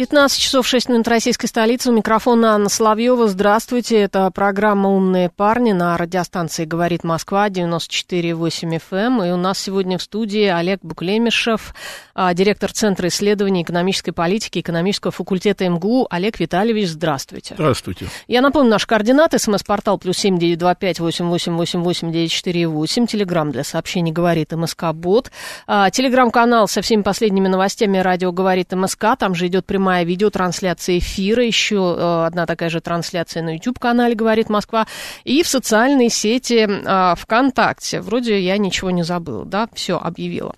[0.00, 1.90] 15 часов 6 минут российской столицы.
[1.90, 3.28] У микрофона Анна Соловьева.
[3.28, 4.00] Здравствуйте.
[4.00, 8.92] Это программа «Умные парни» на радиостанции «Говорит Москва» 94,8 FM.
[8.92, 9.22] Эм.
[9.22, 11.74] И у нас сегодня в студии Олег Буклемишев,
[12.14, 16.06] а, директор Центра исследований экономической политики экономического факультета МГУ.
[16.08, 17.52] Олег Витальевич, здравствуйте.
[17.56, 18.06] Здравствуйте.
[18.26, 19.38] Я напомню, наш координаты.
[19.38, 23.06] СМС-портал плюс семь девять два пять восемь восемь восемь восемь девять четыре восемь.
[23.06, 25.30] Телеграмм для сообщений «Говорит МСК Бот».
[25.66, 29.04] А, телеграм-канал со всеми последними новостями «Радио говорит МСК».
[29.18, 34.14] Там же идет прямая прямая видеотрансляция эфира, еще э, одна такая же трансляция на YouTube-канале
[34.14, 34.86] «Говорит Москва»,
[35.24, 38.00] и в социальной сети э, ВКонтакте.
[38.00, 40.54] Вроде я ничего не забыла, да, все объявила.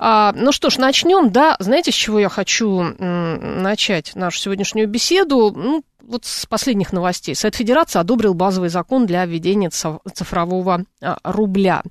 [0.00, 5.52] А, ну что ж, начнем, да, знаете, с чего я хочу начать нашу сегодняшнюю беседу?
[5.54, 7.34] Ну, вот с последних новостей.
[7.34, 11.82] Совет Федерации одобрил базовый закон для введения цифрового а, рубля.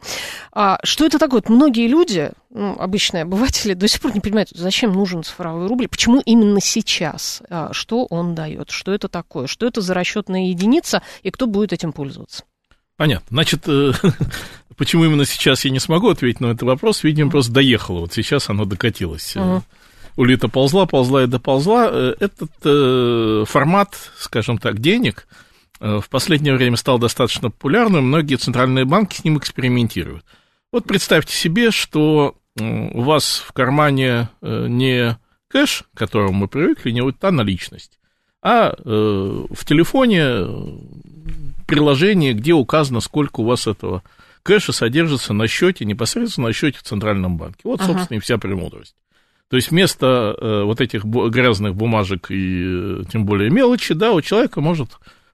[0.52, 1.42] А, что это такое?
[1.48, 6.22] многие люди, ну, обычные обыватели, до сих пор не понимают, зачем нужен цифровой рубль, почему
[6.26, 11.32] именно сейчас, а, что он дает, что это такое, что это за расчетная единица и
[11.32, 12.44] кто будет этим пользоваться.
[12.98, 13.28] Понятно.
[13.32, 13.94] Значит, э,
[14.78, 18.02] почему именно сейчас я не смогу ответить на этот вопрос, видимо, просто доехало.
[18.02, 19.36] Вот сейчас оно докатилось.
[19.36, 19.64] Uh-huh
[20.16, 21.90] улита ползла, ползла и доползла.
[21.92, 25.28] Э, этот э, формат, скажем так, денег
[25.80, 30.26] э, в последнее время стал достаточно популярным, многие центральные банки с ним экспериментируют.
[30.72, 35.18] Вот представьте себе, что у вас в кармане не
[35.50, 37.98] кэш, к которому мы привыкли, не вот та наличность,
[38.42, 40.80] а в телефоне
[41.66, 44.04] приложение, где указано, сколько у вас этого
[44.44, 47.62] кэша содержится на счете, непосредственно на счете в Центральном банке.
[47.64, 48.16] Вот, собственно, ага.
[48.16, 48.96] и вся премудрость.
[49.52, 54.22] То есть вместо э, вот этих грязных бумажек и э, тем более мелочи, да, у
[54.22, 54.92] человека может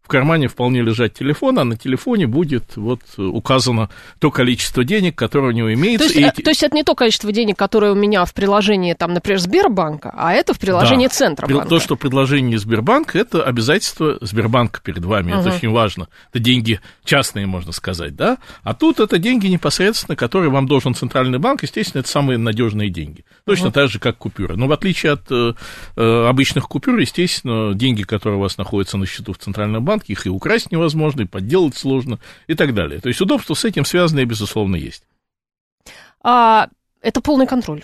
[0.07, 5.49] в кармане вполне лежать телефон, а на телефоне будет вот указано то количество денег, которое
[5.49, 6.07] у него имеется.
[6.07, 6.41] То есть, и...
[6.43, 10.13] то есть это не то количество денег, которое у меня в приложении, там, например, Сбербанка,
[10.15, 11.13] а это в приложении да.
[11.13, 11.67] Центробанка.
[11.67, 15.41] То, что предложение Сбербанка, это обязательство Сбербанка перед вами, угу.
[15.41, 16.07] это очень важно.
[16.31, 18.37] Это деньги частные, можно сказать, да?
[18.63, 23.25] А тут это деньги непосредственно, которые вам должен Центральный банк, естественно, это самые надежные деньги.
[23.45, 23.73] Точно угу.
[23.73, 24.55] так же, как купюры.
[24.55, 25.51] Но в отличие от э,
[25.97, 30.13] э, обычных купюр, естественно, деньги, которые у вас находятся на счету в Центральном банке, банке,
[30.13, 32.99] их и украсть невозможно, и подделать сложно, и так далее.
[32.99, 35.03] То есть удобство с этим связанное, безусловно, есть.
[36.21, 36.69] А
[37.01, 37.83] это полный контроль.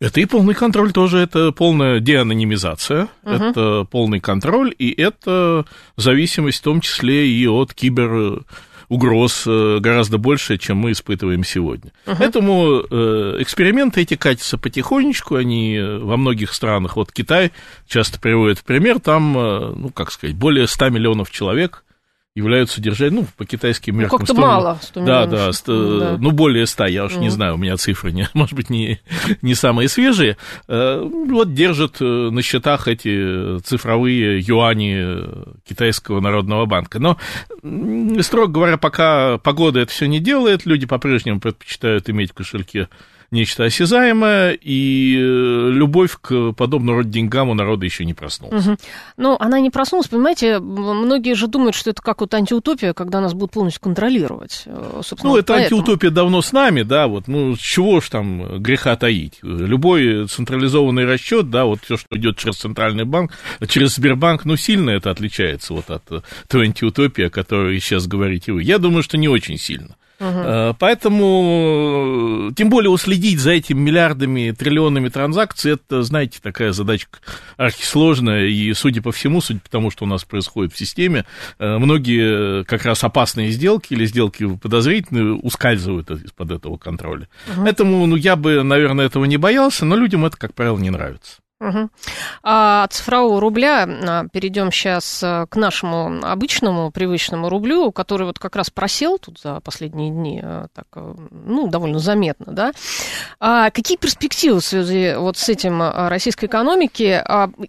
[0.00, 3.32] Это и полный контроль тоже, это полная деанонимизация, угу.
[3.32, 5.64] это полный контроль, и это
[5.96, 8.44] зависимость в том числе и от кибер
[8.88, 11.92] угроз э, гораздо больше, чем мы испытываем сегодня.
[12.06, 12.16] Uh-huh.
[12.18, 17.52] Поэтому э, эксперименты эти катятся потихонечку, они э, во многих странах, вот Китай
[17.86, 21.84] часто приводит в пример, там, ну, как сказать, более 100 миллионов человек
[22.34, 24.18] являются держать, ну, по китайским меркам...
[24.18, 27.20] Ну, как-то мало, 100 Да, да, 100, да, ну, более 100, я уж mm.
[27.20, 29.00] не знаю, у меня цифры, не, может быть, не,
[29.40, 30.36] не самые свежие.
[30.66, 35.28] Э, вот держат э, на счетах эти цифровые юани
[35.64, 36.98] Китайского народного банка.
[36.98, 37.18] Но,
[38.20, 42.88] строго говоря, пока погода это все не делает, люди по-прежнему предпочитают иметь в кошельке
[43.30, 48.66] нечто осязаемое, и э, любовь к подобного рода деньгам у народа еще не проснулась.
[48.66, 48.76] Угу.
[49.16, 53.34] Ну, она не проснулась, понимаете, многие же думают, что это как вот антиутопия, когда нас
[53.34, 54.62] будут полностью контролировать.
[54.66, 55.80] Э, собственно, ну, это поэтому.
[55.80, 59.38] антиутопия давно с нами, да, вот, ну, чего ж там греха таить?
[59.42, 63.32] Любой централизованный расчет, да, вот все, что идет через Центральный банк,
[63.68, 68.62] через Сбербанк, ну, сильно это отличается вот от той антиутопии, о которой сейчас говорите вы.
[68.62, 69.96] Я думаю, что не очень сильно.
[70.24, 70.76] Угу.
[70.78, 77.18] Поэтому, тем более, уследить за этими миллиардами, триллионами транзакций, это, знаете, такая задачка
[77.56, 81.24] архисложная, и, судя по всему, судя по тому, что у нас происходит в системе,
[81.58, 87.28] э, многие как раз опасные сделки или сделки подозрительные ускальзывают из-под этого контроля.
[87.48, 87.62] Угу.
[87.64, 91.43] Поэтому, ну, я бы, наверное, этого не боялся, но людям это, как правило, не нравится.
[91.64, 91.88] Угу.
[92.42, 98.38] А от цифрового рубля а, перейдем сейчас а, к нашему обычному привычному рублю, который вот
[98.38, 100.86] как раз просел тут за последние дни, а, так,
[101.30, 102.72] ну, довольно заметно, да.
[103.40, 107.24] А какие перспективы в связи вот с этим российской экономики?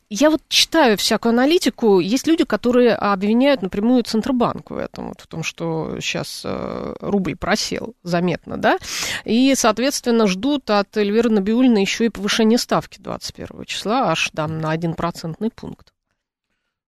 [0.09, 5.27] Я вот читаю всякую аналитику, есть люди, которые обвиняют напрямую Центробанк в этом, вот, в
[5.27, 6.45] том, что сейчас
[6.99, 8.77] рубль просел заметно, да,
[9.23, 14.59] и, соответственно, ждут от Эльвиры Набиулина еще и повышение ставки 21 числа числа аж там
[14.59, 15.91] на один процентный пункт.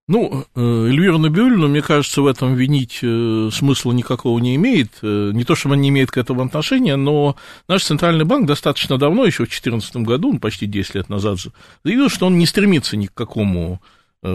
[0.10, 5.00] Ну, э, Эльвиру Набиулину, мне кажется, в этом винить э, смысла никакого не имеет.
[5.02, 7.36] Э, не то, что он не имеет к этому отношения, но
[7.68, 11.40] наш Центральный банк достаточно давно, еще в 2014 году, ну, почти 10 лет назад,
[11.84, 13.82] заявил, что он не стремится ни к какому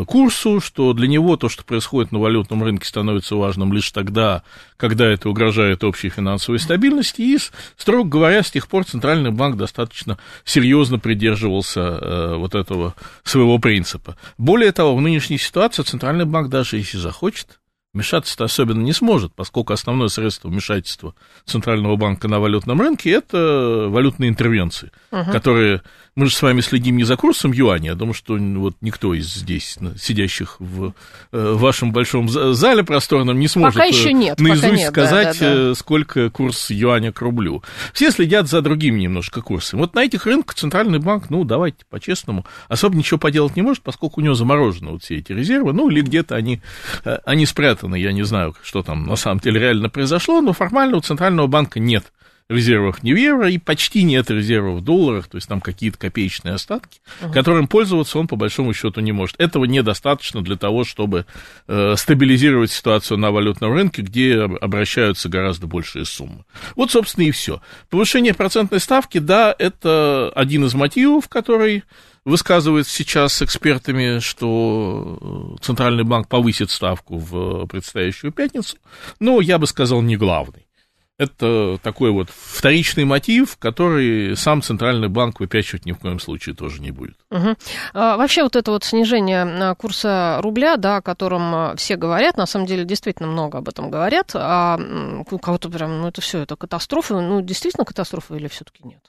[0.07, 4.43] курсу, что для него то, что происходит на валютном рынке, становится важным лишь тогда,
[4.77, 7.39] когда это угрожает общей финансовой стабильности, и,
[7.77, 12.95] строго говоря, с тех пор Центральный банк достаточно серьезно придерживался э, вот этого
[13.25, 14.17] своего принципа.
[14.39, 17.59] Более того, в нынешней ситуации Центральный банк даже если захочет,
[17.95, 21.15] Вмешаться-то особенно не сможет, поскольку основное средство вмешательства
[21.45, 25.31] Центрального банка на валютном рынке– это валютные интервенции, угу.
[25.31, 25.83] которые
[26.15, 29.33] мы же с вами следим не за курсом юаня, я думаю, что вот никто из
[29.33, 30.93] здесь сидящих в,
[31.33, 35.41] э, в вашем большом зале просторном не сможет пока еще нет, наизусть пока нет, сказать,
[35.41, 35.75] да, да, да.
[35.75, 37.63] сколько курс юаня к рублю.
[37.95, 39.81] Все следят за другими немножко курсами.
[39.81, 44.21] Вот на этих рынках Центральный банк, ну, давайте по-честному, особо ничего поделать не может, поскольку
[44.21, 46.61] у него заморожены вот все эти резервы, ну, или где-то они,
[47.05, 50.99] э, они спрятаны, я не знаю, что там на самом деле реально произошло, но формально
[50.99, 52.13] у Центрального банка нет
[52.49, 56.55] резервов не в евро, и почти нет резервов в долларах, то есть там какие-то копеечные
[56.55, 57.33] остатки, uh-huh.
[57.33, 59.37] которым пользоваться он по большому счету не может.
[59.39, 61.27] Этого недостаточно для того, чтобы
[61.67, 66.45] э, стабилизировать ситуацию на валютном рынке, где обращаются гораздо большие суммы.
[66.77, 67.61] Вот, собственно, и все.
[67.91, 71.85] Повышение процентной ставки, да, это один из мотивов, который
[72.25, 78.77] высказывается сейчас экспертами, что Центральный банк повысит ставку в предстоящую пятницу,
[79.19, 80.67] но я бы сказал, не главный.
[81.19, 86.81] Это такой вот вторичный мотив, который сам Центральный банк выпячивать ни в коем случае тоже
[86.81, 87.17] не будет.
[87.31, 87.55] Угу.
[87.95, 92.47] А, вообще вот это вот снижение а, курса рубля, да, о котором все говорят, на
[92.47, 94.79] самом деле действительно много об этом говорят, а
[95.31, 99.01] у кого-то прям, ну это все, это катастрофа, ну действительно катастрофа или все-таки нет?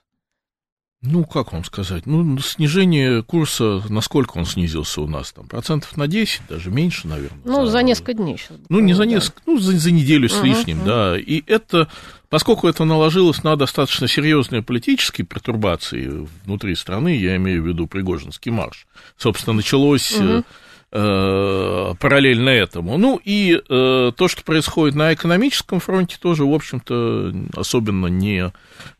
[1.05, 2.05] Ну, как вам сказать?
[2.05, 5.33] Ну, снижение курса, насколько он снизился у нас?
[5.33, 7.41] Там процентов на 10, даже меньше, наверное.
[7.43, 8.57] Ну, за, за несколько дней сейчас.
[8.69, 9.51] Ну, не за несколько, да.
[9.51, 10.85] ну, за, за неделю с uh-huh, лишним, uh-huh.
[10.85, 11.19] да.
[11.19, 11.89] И это,
[12.29, 18.51] поскольку это наложилось на достаточно серьезные политические пертурбации внутри страны, я имею в виду Пригожинский
[18.51, 20.13] марш, собственно, началось...
[20.13, 20.45] Uh-huh
[20.93, 22.97] параллельно этому.
[22.97, 28.51] Ну и э, то, что происходит на экономическом фронте, тоже, в общем-то, особенно не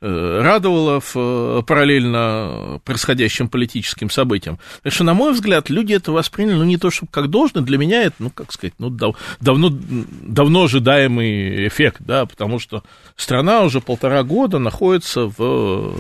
[0.02, 4.58] э, радовало в, э, параллельно происходящим политическим событиям.
[4.82, 7.78] Так что, на мой взгляд, люди это восприняли, ну, не то, чтобы как должно, для
[7.78, 12.84] меня это, ну, как сказать, ну, дав, давно, давно ожидаемый эффект, да, потому что
[13.16, 15.94] страна уже полтора года находится в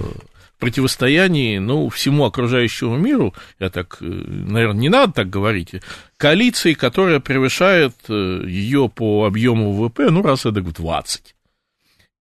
[0.64, 5.76] противостоянии, ну, всему окружающему миру, я так, э, наверное, не надо так говорить,
[6.18, 11.36] коалиции, которая превышает э, ее по объему ВВП, ну, раз это в 20.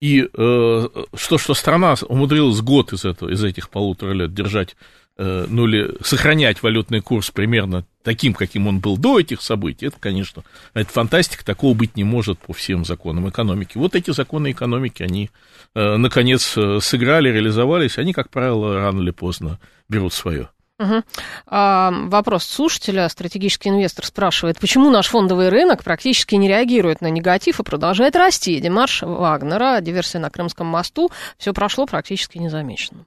[0.00, 4.76] И э, что, что страна умудрилась год из, этого, из этих полутора лет держать
[5.18, 10.44] ну или сохранять валютный курс примерно таким, каким он был до этих событий, это, конечно,
[10.74, 13.78] это фантастика, такого быть не может по всем законам экономики.
[13.78, 15.30] Вот эти законы экономики, они,
[15.74, 20.48] э, наконец, э, сыграли, реализовались, они, как правило, рано или поздно берут свое.
[20.78, 21.02] Угу.
[21.46, 23.08] А, вопрос слушателя.
[23.08, 28.58] Стратегический инвестор спрашивает, почему наш фондовый рынок практически не реагирует на негатив и продолжает расти?
[28.58, 33.06] Демарш Вагнера, диверсия на Крымском мосту, все прошло практически незамеченным.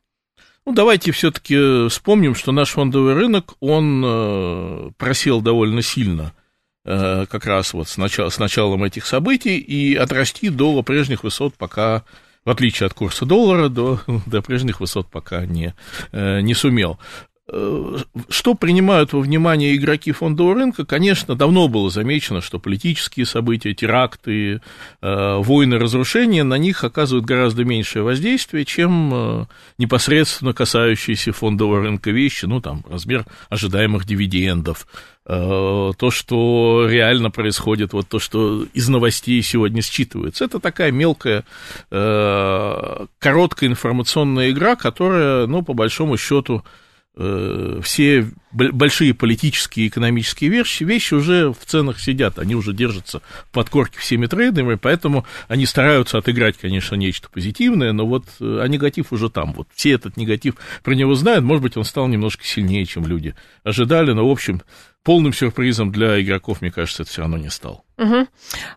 [0.66, 6.34] Ну, давайте все-таки э, вспомним, что наш фондовый рынок, он э, просел довольно сильно
[6.84, 11.54] э, как раз вот с, начала, с началом этих событий и отрасти до прежних высот
[11.54, 12.04] пока,
[12.46, 15.76] в отличие от курса доллара, до, до прежних высот пока не,
[16.12, 16.98] не сумел.
[17.48, 17.98] Э,
[18.28, 24.62] что принимают во внимание игроки фондового рынка, конечно, давно было замечено, что политические события, теракты,
[25.02, 29.46] э, войны, разрушения на них оказывают гораздо меньшее воздействие, чем э,
[29.78, 34.88] непосредственно касающиеся фондового рынка вещи, ну, там, размер ожидаемых дивидендов,
[35.28, 40.46] то, что реально происходит, вот то, что из новостей сегодня считывается.
[40.46, 41.46] Это такая мелкая,
[41.90, 46.64] короткая информационная игра, которая, ну, по большому счету,
[47.16, 53.52] все большие политические и экономические вещи, вещи уже в ценах сидят, они уже держатся в
[53.52, 59.14] подкорке всеми трейдерами, поэтому они стараются отыграть, конечно, нечто позитивное, но вот э, а негатив
[59.14, 59.54] уже там.
[59.54, 63.34] Вот все этот негатив про него знают, может быть, он стал немножко сильнее, чем люди
[63.64, 64.62] ожидали, но, в общем,
[65.04, 67.85] полным сюрпризом для игроков, мне кажется, это все равно не стал.
[67.98, 68.28] Угу.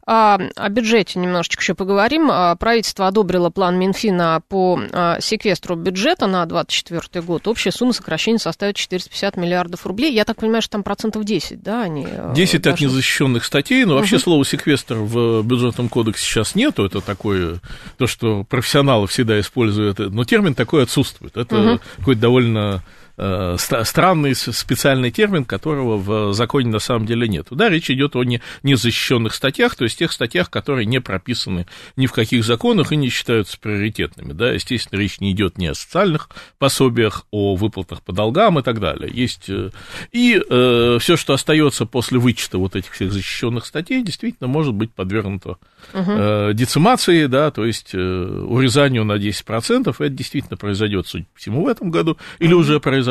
[0.06, 2.28] А, о бюджете немножечко еще поговорим.
[2.30, 7.48] А, правительство одобрило план Минфина по а, секвестру бюджета на 2024 год.
[7.48, 10.12] Общая сумма сокращения составит 450 миллиардов рублей.
[10.12, 11.82] Я так понимаю, что там процентов 10, да?
[11.82, 12.72] Они 10 дошли.
[12.72, 14.00] от незащищенных статей, но угу.
[14.00, 16.84] вообще слова секвестр в бюджетном кодексе сейчас нету.
[16.84, 17.58] Это такое,
[17.96, 21.36] то, что профессионалы всегда используют, но термин такой отсутствует.
[21.36, 21.80] Это угу.
[21.96, 22.82] какой-то довольно
[23.18, 27.48] э, странный специальный термин, которого в законе на самом деле нет.
[27.50, 32.06] Да, речь идет о не, незащищенных статьях, то есть тех статьях, которые не прописаны ни
[32.06, 34.32] в каких законах и не считаются приоритетными.
[34.32, 38.80] Да, естественно, речь не идет ни о социальных пособиях, о выплатах по долгам и так
[38.80, 39.10] далее.
[39.12, 39.70] Есть э,
[40.12, 44.92] и э, все, что остается после вычета вот этих всех защищенных статей, действительно может быть
[44.92, 45.56] подвергнуто
[45.92, 49.88] э, децимации, да, то есть э, урезанию на 10%.
[49.88, 53.07] Это действительно произойдет, судя по всему, в этом году или уже произошло.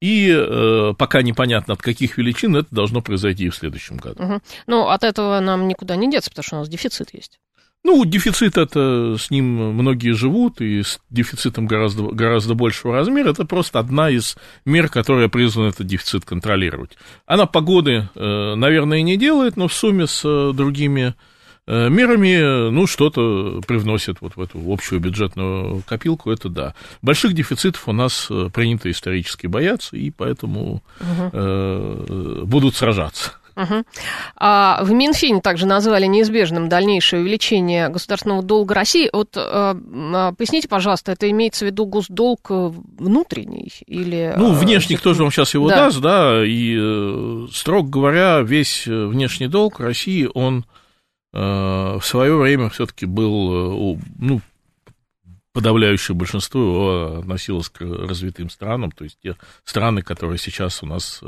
[0.00, 4.22] И э, пока непонятно, от каких величин это должно произойти и в следующем году.
[4.22, 4.40] Угу.
[4.66, 7.38] Ну, от этого нам никуда не деться, потому что у нас дефицит есть.
[7.86, 13.30] Ну, дефицит это с ним многие живут, и с дефицитом гораздо, гораздо большего размера.
[13.30, 16.98] Это просто одна из мер, которая призвана этот дефицит контролировать.
[17.26, 21.14] Она погоды, э, наверное, не делает, но в сумме с э, другими
[21.66, 26.74] мерами, ну, что-то привносит вот в эту общую бюджетную копилку, это да.
[27.02, 31.30] Больших дефицитов у нас принято исторически бояться, и поэтому угу.
[31.32, 33.32] э, будут сражаться.
[33.56, 33.84] Угу.
[34.36, 39.08] А в Минфине также назвали неизбежным дальнейшее увеличение государственного долга России.
[39.10, 39.74] Вот а,
[40.36, 44.34] поясните, пожалуйста, это имеется в виду госдолг э, внутренний или...
[44.36, 45.86] Ну, внешний, кто же вам сейчас его да.
[45.86, 50.66] даст, да, и, э, строго говоря, весь э, внешний долг России, он
[51.38, 54.40] в свое время все-таки был, ну,
[55.52, 61.22] подавляющее большинство его относилось к развитым странам, то есть те страны, которые сейчас у нас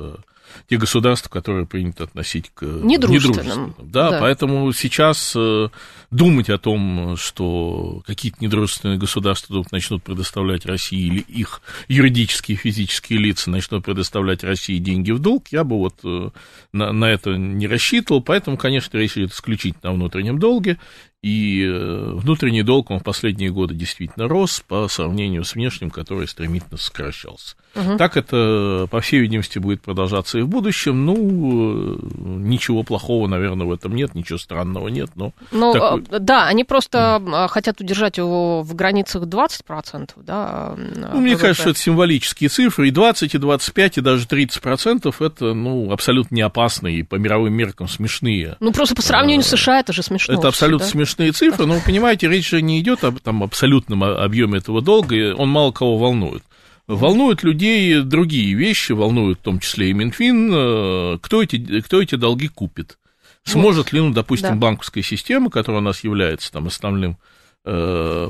[0.68, 3.74] те государства, которые принято относить к недружественным.
[3.78, 5.68] Да, да, поэтому сейчас э,
[6.10, 13.18] думать о том, что какие-то недружественные государства начнут предоставлять России или их юридические и физические
[13.18, 16.30] лица начнут предоставлять России деньги в долг, я бы вот э,
[16.72, 18.22] на, на это не рассчитывал.
[18.22, 20.78] Поэтому, конечно, речь идет исключительно о внутреннем долге.
[21.20, 26.28] И э, внутренний долг, он в последние годы действительно рос по сравнению с внешним, который
[26.28, 27.56] стремительно сокращался.
[27.74, 27.96] Угу.
[27.96, 31.04] Так это, по всей видимости, будет продолжаться и в будущем.
[31.04, 35.10] Ну, э, ничего плохого, наверное, в этом нет, ничего странного нет.
[35.16, 36.04] Но ну, такой...
[36.08, 37.48] Э, да, они просто mm.
[37.48, 40.76] хотят удержать его в границах 20%, да?
[40.76, 42.88] Ну, мне кажется, что это символические цифры.
[42.88, 47.54] И 20, и 25, и даже 30% это, ну, абсолютно не опасные и по мировым
[47.54, 48.56] меркам смешные.
[48.60, 50.34] Ну, просто по сравнению с США это же смешно.
[50.34, 50.90] Это абсолютно да?
[50.92, 55.16] смешно смешные цифры, но, понимаете, речь же не идет об там, абсолютном объеме этого долга,
[55.16, 56.42] и он мало кого волнует.
[56.86, 62.14] Волнуют людей другие вещи, волнуют в том числе и Минфин, э, кто эти, кто эти
[62.14, 62.98] долги купит.
[63.44, 64.56] Сможет ли, ну, допустим, да.
[64.56, 67.18] банковская система, которая у нас является там основным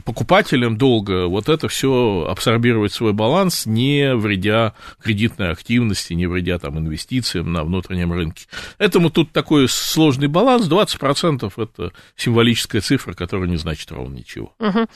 [0.04, 6.78] покупателям долго вот это все абсорбировать свой баланс, не вредя кредитной активности, не вредя там
[6.78, 8.46] инвестициям на внутреннем рынке.
[8.78, 14.52] Этому тут такой сложный баланс, 20% это символическая цифра, которая не значит ровно ничего.
[14.58, 14.86] Угу.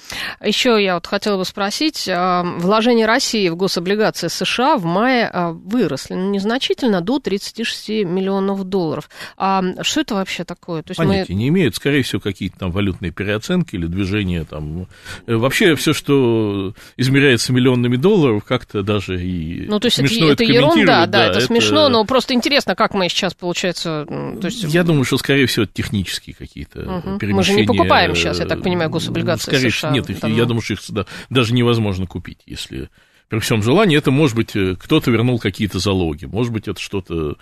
[0.44, 5.52] Еще я вот хотела бы спросить, а, вложения России в гособлигации США в мае а,
[5.52, 9.08] выросли ну, незначительно до 36 миллионов долларов.
[9.36, 10.82] А что это вообще такое?
[10.82, 11.38] То есть Понятия мы...
[11.38, 14.44] не имеют, скорее всего, какие-то там валютные переоценки или движения измерения.
[14.44, 14.86] Там.
[15.26, 20.44] Э, вообще все, что измеряется миллионами долларов, как-то даже и Ну, то есть смешно это,
[20.44, 24.06] это, это ерунда, да, да, это, это смешно, но просто интересно, как мы сейчас, получается...
[24.06, 24.64] То есть...
[24.64, 27.18] Я думаю, что, скорее всего, это технические какие-то угу.
[27.18, 27.34] перемещения.
[27.34, 29.90] Мы же не покупаем сейчас, я так понимаю, гособлигации скорее, США.
[29.90, 32.88] Нет, их, я думаю, что их сюда даже невозможно купить, если
[33.28, 37.14] при всем желании, это может быть э, кто-то вернул какие-то залоги, может быть это что-то
[37.14, 37.34] Э,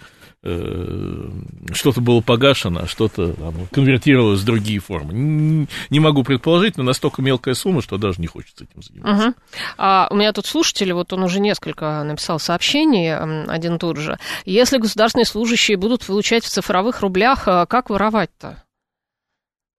[0.42, 3.37] что-то было погашено, а что-то
[3.73, 5.66] конвертировалось в другие формы.
[5.90, 9.28] Не, могу предположить, но настолько мелкая сумма, что даже не хочется этим заниматься.
[9.28, 9.35] Угу.
[9.76, 14.18] А, у меня тут слушатель, вот он уже несколько написал сообщений, один тот же.
[14.47, 18.64] Если государственные служащие будут получать в цифровых рублях, а как воровать-то?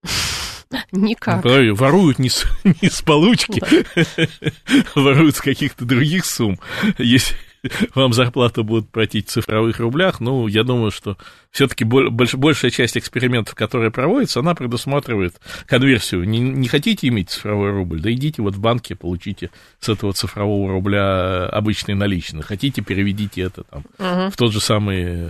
[0.92, 1.44] Никак.
[1.44, 2.46] Ну, воруют не с,
[2.82, 3.62] не с получки,
[4.94, 6.58] воруют с каких-то других сумм.
[6.98, 7.36] Если
[7.94, 11.16] вам зарплату будут платить в цифровых рублях, ну, я думаю, что
[11.52, 16.24] все-таки больш, большая часть экспериментов, которые проводятся, она предусматривает конверсию.
[16.24, 18.00] Не, не хотите иметь цифровой рубль?
[18.00, 22.42] Да идите вот в банке, получите с этого цифрового рубля обычные наличные.
[22.42, 24.30] Хотите, переведите это там угу.
[24.30, 25.28] в тот же самый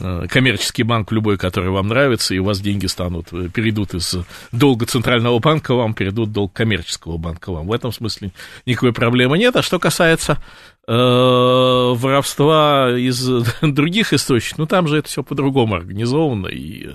[0.00, 4.16] э, коммерческий банк, любой, который вам нравится, и у вас деньги станут, э, перейдут из
[4.52, 7.66] долга центрального банка вам, перейдут в долг коммерческого банка вам.
[7.66, 8.32] В этом смысле
[8.64, 9.54] никакой проблемы нет.
[9.54, 10.42] А что касается
[10.88, 13.28] э, воровства из
[13.60, 16.94] других источников, ну, там же это все по-другому организовано, и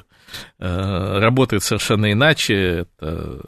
[0.59, 2.85] работает совершенно иначе.
[2.99, 3.41] Это,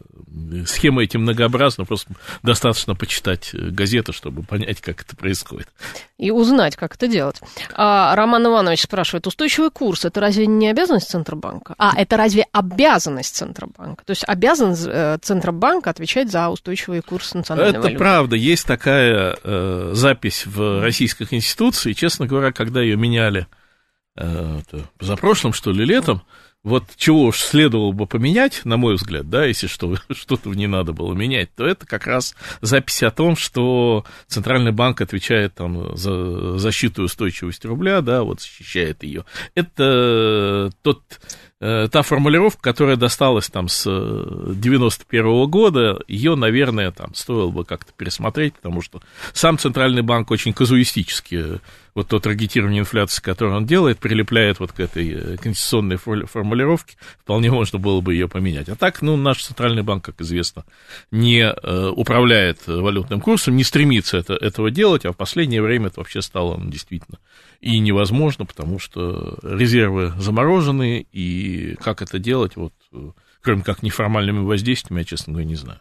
[0.65, 2.11] схема эти многообразна, просто
[2.41, 5.69] достаточно почитать газеты, чтобы понять, как это происходит.
[6.17, 7.39] И узнать, как это делать.
[7.73, 11.75] А, Роман Иванович спрашивает, устойчивый курс, это разве не обязанность Центробанка?
[11.77, 14.03] А, это разве обязанность Центробанка?
[14.05, 14.75] То есть обязан
[15.21, 17.95] Центробанк отвечать за устойчивый курс национальной это валюты?
[17.95, 18.35] Это правда.
[18.35, 21.95] Есть такая э, запись в российских институциях.
[21.95, 23.47] Честно говоря, когда ее меняли
[24.15, 24.61] э,
[24.97, 26.23] позапрошлым, что ли, летом,
[26.63, 30.93] вот чего уж следовало бы поменять, на мой взгляд, да, если что, что-то не надо
[30.93, 36.57] было менять, то это как раз запись о том, что Центральный банк отвечает там за
[36.57, 39.25] защиту и устойчивость рубля, да, вот защищает ее.
[39.55, 41.01] Это тот
[41.63, 47.93] та формулировка, которая досталась там с 91 -го года, ее, наверное, там стоило бы как-то
[47.95, 49.01] пересмотреть, потому что
[49.31, 51.59] сам Центральный банк очень казуистически
[51.95, 57.51] вот то таргетирование инфляции, которое он делает, прилепляет вот к этой э, конституционной формулировке, вполне
[57.51, 58.69] можно было бы ее поменять.
[58.69, 60.65] А так, ну, наш Центральный банк, как известно,
[61.11, 65.99] не э, управляет валютным курсом, не стремится это, этого делать, а в последнее время это
[65.99, 67.19] вообще стало ну, действительно
[67.63, 72.73] и невозможно, потому что резервы заморожены, и как это делать, вот,
[73.43, 75.79] кроме как неформальными воздействиями, я, честно говоря, не знаю.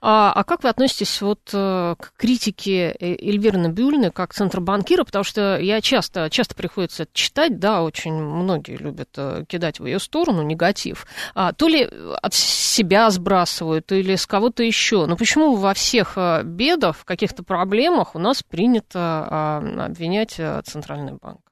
[0.00, 5.22] А, а как вы относитесь вот э, к критике э, Эльвиры Бюльны как центробанкира, потому
[5.22, 10.42] что я часто, часто приходится читать, да, очень многие любят э, кидать в ее сторону
[10.42, 11.06] негатив,
[11.36, 11.88] а, то ли
[12.20, 15.06] от себя сбрасывают, или с кого-то еще.
[15.06, 21.43] Но почему во всех бедах, в каких-то проблемах у нас принято а, обвинять Центральный банк?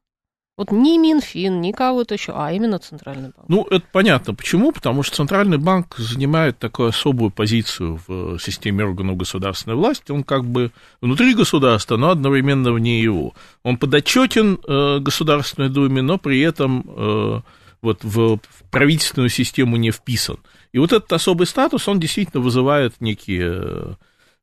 [0.59, 3.49] Вот не Минфин, ни кого-то еще, а именно Центральный банк.
[3.49, 4.35] Ну, это понятно.
[4.35, 4.71] Почему?
[4.71, 10.13] Потому что Центральный банк занимает такую особую позицию в системе органов государственной власти.
[10.13, 13.33] Он как бы внутри государства, но одновременно вне его.
[13.63, 17.41] Он подотчетен э, Государственной Думе, но при этом э,
[17.81, 18.41] вот в, в
[18.71, 20.37] правительственную систему не вписан.
[20.73, 23.95] И вот этот особый статус, он действительно вызывает некие, э,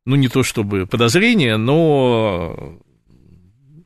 [0.06, 2.80] ну, не то чтобы подозрения, но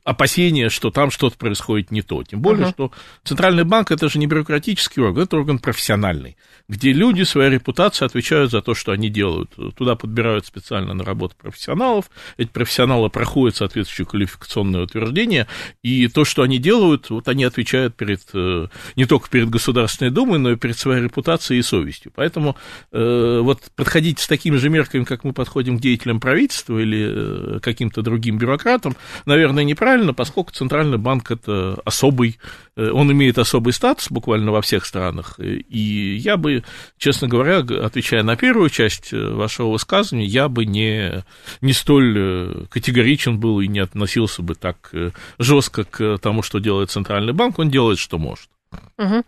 [0.05, 2.23] опасения, что там что-то происходит не то.
[2.23, 2.71] Тем более, uh-huh.
[2.71, 2.91] что
[3.25, 8.51] Центральный банк это же не бюрократический орган, это орган профессиональный, где люди своей репутацией отвечают
[8.51, 9.51] за то, что они делают.
[9.75, 15.47] Туда подбирают специально на работу профессионалов, эти профессионалы проходят соответствующее квалификационное утверждение,
[15.83, 20.39] и то, что они делают, вот они отвечают перед, э, не только перед Государственной Думой,
[20.39, 22.11] но и перед своей репутацией и совестью.
[22.15, 22.55] Поэтому
[22.91, 27.59] э, вот подходить с такими же мерками, как мы подходим к деятелям правительства или э,
[27.61, 32.39] каким-то другим бюрократам, наверное, неправильно, правильно, поскольку Центральный банк это особый,
[32.75, 35.39] он имеет особый статус буквально во всех странах.
[35.39, 36.54] И я бы,
[36.97, 41.23] честно говоря, отвечая на первую часть э, вашего высказывания, я бы не,
[41.61, 44.91] не столь э, категоричен был и не относился бы так
[45.39, 47.59] жестко к тому, что делает Центральный банк.
[47.59, 48.49] Он делает, что может.
[48.97, 49.23] Угу.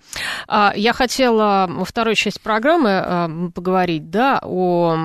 [0.76, 4.96] Я хотела во второй части программы а, поговорить, да, о,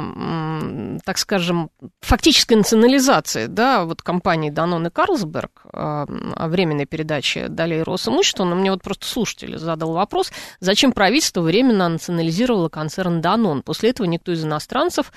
[1.05, 7.83] так скажем, фактической национализации, да, вот компании Данон и Карлсберг, а, о временной передаче долей
[7.83, 13.63] Росимущества, но мне вот просто слушатель задал вопрос, зачем правительство временно национализировало концерн Данон?
[13.63, 15.13] После этого никто из иностранцев,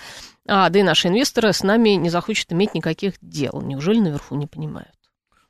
[0.47, 3.61] а, да и наши инвесторы с нами не захочет иметь никаких дел.
[3.61, 4.89] Неужели наверху не понимают?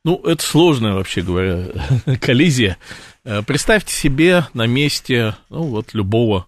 [0.04, 1.66] Ну, это сложная, вообще говоря,
[2.22, 2.78] коллизия.
[3.26, 6.46] Э, представьте себе на месте ну, вот, любого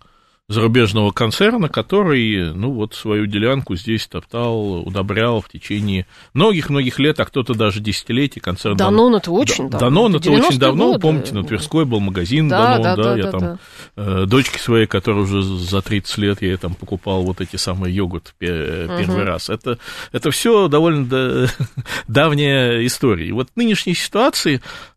[0.49, 7.25] зарубежного концерна, который, ну, вот свою делянку здесь топтал, удобрял в течение многих-многих лет, а
[7.25, 8.77] кто-то даже десятилетий концерн.
[8.77, 9.79] Данон это очень давно.
[9.79, 10.99] Данон это очень давно, годы.
[10.99, 13.57] помните, на Тверской был магазин да, Данон, да, да, да я да, там, да.
[13.97, 18.33] Э, дочке своей, которая уже за 30 лет, я там покупал вот эти самые йогурт
[18.37, 19.23] первый угу.
[19.23, 19.49] раз.
[19.49, 19.79] Это,
[20.13, 21.49] это все довольно
[22.07, 23.27] давняя история.
[23.27, 24.61] И вот в нынешней ситуации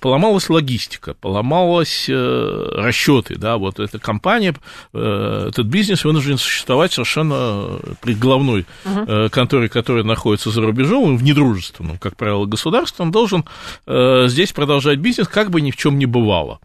[0.00, 4.54] поломалась логистика, поломалась э, расчеты, да, вот эта компания,
[4.92, 9.30] э, этот бизнес вынужден существовать совершенно при головной uh-huh.
[9.30, 13.44] конторе, которая находится за рубежом, в недружественном, как правило, государстве, он должен
[13.86, 16.58] здесь продолжать бизнес, как бы ни в чем не бывало.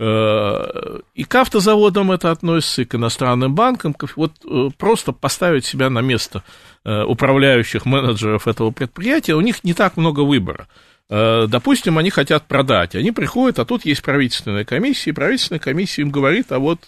[0.00, 3.94] И к автозаводам это относится, и к иностранным банкам.
[4.16, 4.32] Вот
[4.78, 6.42] просто поставить себя на место
[6.84, 10.68] управляющих менеджеров этого предприятия, у них не так много выбора.
[11.10, 16.02] Э, допустим, они хотят продать, они приходят, а тут есть правительственная комиссия, и правительственная комиссия
[16.02, 16.80] им говорит, а вот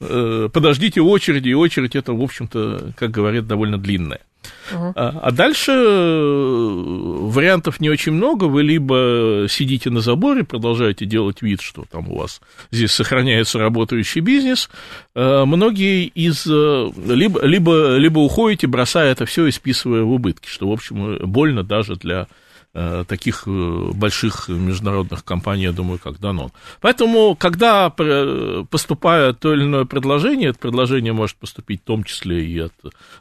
[0.00, 4.20] э, подождите очереди, и очередь это, в общем-то, как говорят, довольно длинная.
[4.72, 4.92] Uh-huh.
[4.94, 6.82] А, а дальше э,
[7.30, 8.44] вариантов не очень много.
[8.44, 14.20] Вы либо сидите на заборе, продолжаете делать вид, что там у вас здесь сохраняется работающий
[14.20, 14.68] бизнес.
[15.14, 20.72] Многие из либо, либо, либо уходите, бросая это все и списывая в убытки, что, в
[20.72, 22.26] общем, больно даже для
[23.06, 26.50] таких э, больших международных компаний, я думаю, как Данон.
[26.80, 32.58] Поэтому, когда поступает то или иное предложение, это предложение может поступить в том числе и
[32.58, 32.72] от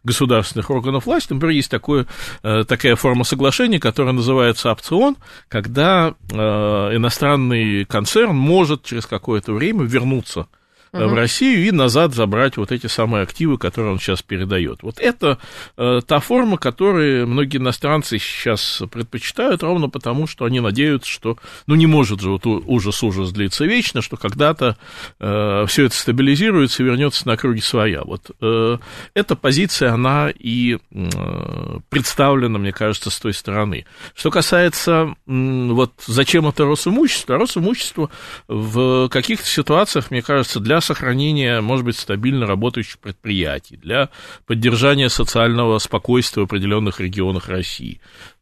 [0.04, 1.34] государственных органов власти.
[1.34, 2.08] Например, есть такое,
[2.42, 5.18] такая форма соглашения, которая называется опцион,
[5.50, 10.48] когда иностранный концерн может через какое-то время вернуться
[10.93, 11.06] угу.
[11.08, 14.84] в Россию и назад забрать вот эти самые активы, которые он сейчас передает.
[14.84, 15.39] Вот это
[15.77, 21.75] э, та форма, которую многие иностранцы сейчас предпочитают, ровно потому, что они надеются, что, ну,
[21.75, 24.77] не может же вот ужас-ужас длиться вечно, что когда-то
[25.19, 28.03] э, все это стабилизируется и вернется на круги своя.
[28.03, 28.77] Вот э,
[29.13, 33.86] эта позиция, она и э, представлена, мне кажется, с той стороны.
[34.13, 38.10] Что касается, э, вот зачем это Росимущество, Росимущество
[38.47, 44.10] в каких-то ситуациях, мне кажется, для сохранения, может быть, стабильно работающих предприятий, для
[44.46, 48.00] поддержания социального спокойствия в определенных регионах России.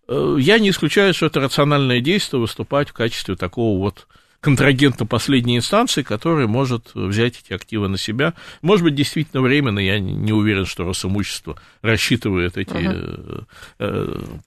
[0.08, 4.08] Э, я не исключаю, что это рациональное действие выступать в качестве такого вот
[4.42, 8.34] контрагента последней инстанции, который может взять эти активы на себя.
[8.62, 13.46] Может быть, действительно временно, я не уверен, что Росимущество рассчитывает эти
[13.80, 14.40] uh-huh.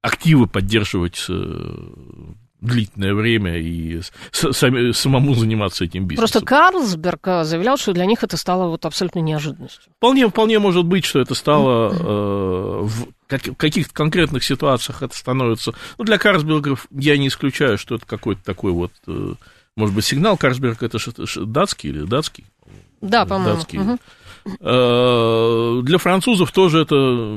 [0.00, 1.26] активы поддерживать
[2.62, 6.32] длительное время и сами, самому заниматься этим бизнесом.
[6.32, 9.92] Просто Карлсберг э, заявлял, что для них это стало вот абсолютно неожиданностью.
[9.96, 15.72] Вполне, вполне может быть, что это стало э, в как, каких-то конкретных ситуациях это становится...
[15.98, 18.92] Ну, для Карлсбергов я не исключаю, что это какой-то такой вот...
[19.08, 19.34] Э,
[19.74, 20.98] может быть, сигнал Карлсберг это
[21.46, 22.44] датский или датский?
[23.00, 23.56] Да, по-моему.
[23.56, 23.78] Датский.
[23.80, 23.98] Угу.
[24.60, 27.36] Э, для французов тоже это,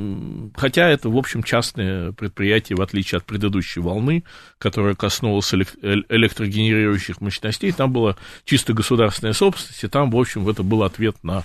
[0.56, 4.24] хотя это, в общем, частное предприятие, в отличие от предыдущей волны,
[4.58, 10.84] которая коснулась электрогенерирующих мощностей, там была чисто государственная собственность, и там, в общем, это был
[10.84, 11.44] ответ на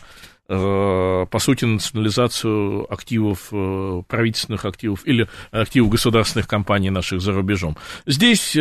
[0.49, 7.77] э, по сути, национализацию активов, э, правительственных активов или активов государственных компаний наших за рубежом.
[8.07, 8.57] Здесь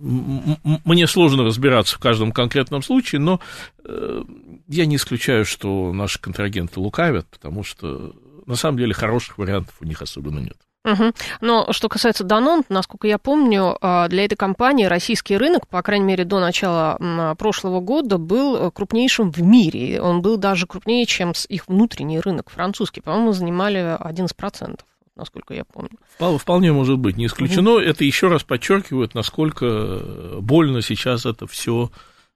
[0.00, 3.40] мне сложно разбираться в каждом конкретном случае, но
[3.84, 4.22] э,
[4.68, 8.14] я не исключаю, что наши контрагенты лукавят, потому что
[8.46, 10.56] на самом деле хороших вариантов у них особенно нет.
[10.84, 11.12] Угу.
[11.40, 16.06] Но что касается Данон, насколько я помню, а, для этой компании российский рынок, по крайней
[16.06, 20.00] мере, до начала прошлого года, был э, крупнейшим в мире.
[20.00, 23.00] Он был даже крупнее, чем их внутренний рынок французский.
[23.00, 24.80] По-моему, занимали 11%
[25.18, 25.98] насколько я помню.
[26.38, 27.72] Вполне может быть, не исключено.
[27.72, 27.80] Угу.
[27.80, 31.90] Это еще раз подчеркивает, насколько больно сейчас это все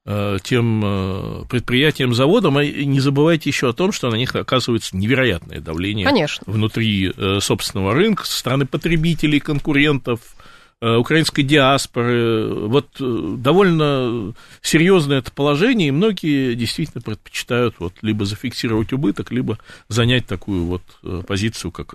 [0.04, 4.96] э, тем э, предприятиям, заводам, и не забывайте еще о том, что на них оказывается
[4.96, 6.44] невероятное давление Конечно.
[6.46, 10.42] внутри э, собственного рынка, со стороны потребителей, конкурентов, Э,
[10.82, 12.52] украинской диаспоры.
[12.66, 19.58] Вот э, довольно серьезное это положение, и многие действительно предпочитают вот либо зафиксировать убыток, либо
[19.88, 21.94] занять такую вот э, позицию, как,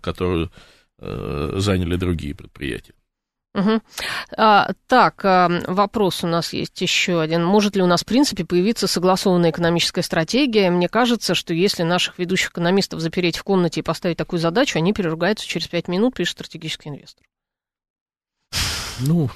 [0.00, 0.50] которую
[1.00, 2.92] заняли другие предприятия.
[3.54, 3.80] Угу.
[4.36, 5.22] А, так,
[5.68, 7.44] вопрос у нас есть еще один.
[7.44, 10.70] Может ли у нас, в принципе, появиться согласованная экономическая стратегия?
[10.70, 14.92] Мне кажется, что если наших ведущих экономистов запереть в комнате и поставить такую задачу, они
[14.92, 17.24] переругаются через пять минут, пишет стратегический инвестор.
[19.00, 19.30] Ну,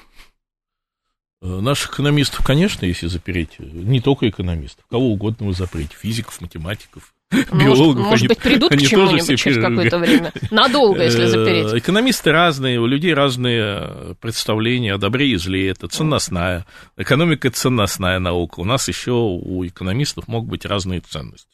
[1.40, 7.14] э, наших экономистов, конечно, если запереть, не только экономистов, кого угодно вы запрете, физиков, математиков,
[7.30, 8.04] биологов.
[8.04, 11.72] Может, может быть, придут они к чему-нибудь через какое-то время, надолго, если запереть.
[11.72, 18.18] Э, экономисты разные, у людей разные представления о добре и зле, это ценностная, экономика– ценностная
[18.18, 21.48] наука, у нас еще у экономистов могут быть разные ценности.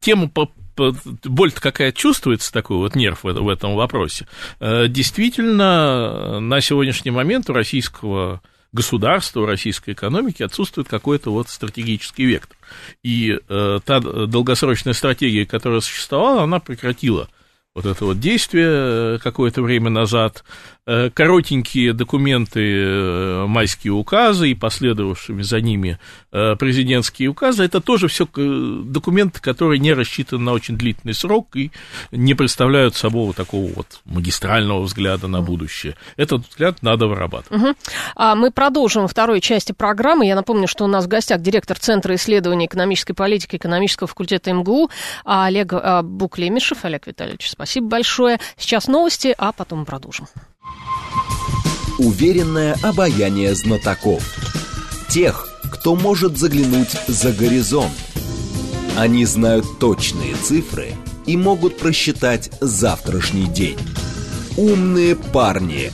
[0.00, 4.26] Тема по боль-то какая чувствуется, такой вот нерв в этом вопросе.
[4.58, 8.40] Э, действительно, на сегодняшний момент у российского
[8.72, 12.56] государства, у российской экономики отсутствует какой-то вот стратегический вектор.
[13.02, 17.28] И э, та долгосрочная стратегия, которая существовала, она прекратила
[17.74, 20.42] вот это вот действие э, какое-то время назад.
[20.86, 25.98] Э, коротенькие документы, э, майские указы и последовавшими за ними
[26.30, 31.72] президентские указы, это тоже все документы, которые не рассчитаны на очень длительный срок и
[32.12, 35.96] не представляют собой такого вот магистрального взгляда на будущее.
[36.16, 37.60] Этот взгляд надо вырабатывать.
[37.60, 37.74] Угу.
[38.14, 40.26] А мы продолжим второй части программы.
[40.26, 44.88] Я напомню, что у нас в гостях директор Центра исследований экономической политики экономического факультета МГУ
[45.24, 45.72] Олег
[46.04, 46.84] Буклемишев.
[46.84, 48.40] Олег Витальевич, спасибо большое.
[48.56, 50.26] Сейчас новости, а потом продолжим.
[51.98, 54.24] Уверенное обаяние знатоков.
[55.10, 57.92] Тех, кто может заглянуть за горизонт.
[58.96, 60.94] Они знают точные цифры
[61.26, 63.78] и могут просчитать завтрашний день.
[64.56, 65.92] Умные парни.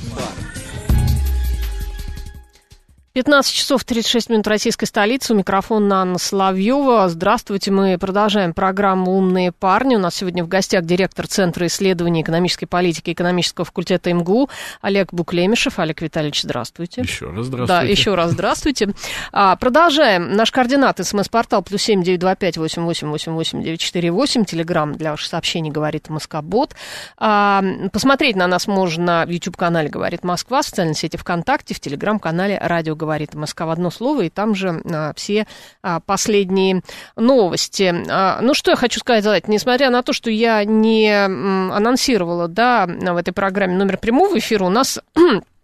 [3.17, 5.33] 15 часов 36 минут российской столицы.
[5.33, 7.09] У микрофона Анна Соловьева.
[7.09, 7.71] Здравствуйте.
[7.71, 9.97] Мы продолжаем программу «Умные парни».
[9.97, 14.51] У нас сегодня в гостях директор Центра исследований экономической политики экономического факультета МГУ
[14.83, 15.79] Олег Буклемишев.
[15.79, 17.01] Олег Витальевич, здравствуйте.
[17.01, 17.67] Еще раз здравствуйте.
[17.67, 18.91] Да, еще раз здравствуйте.
[19.33, 20.35] А, продолжаем.
[20.35, 20.99] Наш координат.
[21.03, 24.45] СМС-портал плюс семь девять два пять восемь восемь восемь восемь девять четыре восемь.
[24.45, 26.75] Телеграмм для ваших сообщений говорит Москобот.
[27.17, 32.59] А, посмотреть на нас можно в YouTube-канале «Говорит Москва», в социальной сети ВКонтакте, в Телеграм-канале
[32.63, 35.47] «Радио говорит Москва» в одно слово, и там же а, все
[35.81, 36.83] а, последние
[37.17, 37.95] новости.
[38.11, 43.17] А, ну, что я хочу сказать, несмотря на то, что я не анонсировала, да, в
[43.17, 44.99] этой программе номер прямого эфира, у нас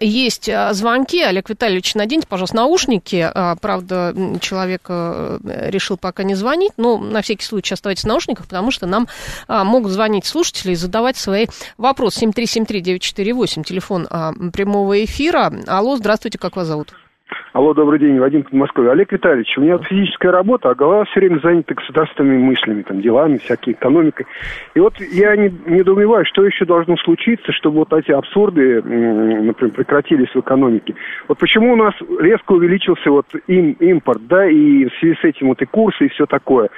[0.00, 1.22] есть а, звонки.
[1.22, 3.30] Олег Витальевич, наденьте, пожалуйста, наушники.
[3.32, 8.46] А, Правда, человек э, решил пока не звонить, но на всякий случай оставайтесь в наушниках,
[8.46, 9.06] потому что нам
[9.46, 11.46] а, могут звонить слушатели и задавать свои
[11.78, 12.26] вопросы.
[12.26, 14.06] 7373948, телефон
[14.52, 15.52] прямого эфира.
[15.66, 16.92] Алло, здравствуйте, как вас зовут?
[17.56, 18.90] Алло, добрый день, Вадим Подмосковье.
[18.90, 23.00] Олег Витальевич, у меня вот физическая работа, а голова все время занята государственными мыслями, там,
[23.00, 24.26] делами, всякой экономикой.
[24.74, 30.28] И вот я не, недоумеваю, что еще должно случиться, чтобы вот эти абсурды, например, прекратились
[30.34, 30.96] в экономике.
[31.28, 35.48] Вот почему у нас резко увеличился вот им, импорт, да, и в связи с этим
[35.48, 36.68] вот и курсы, и все такое.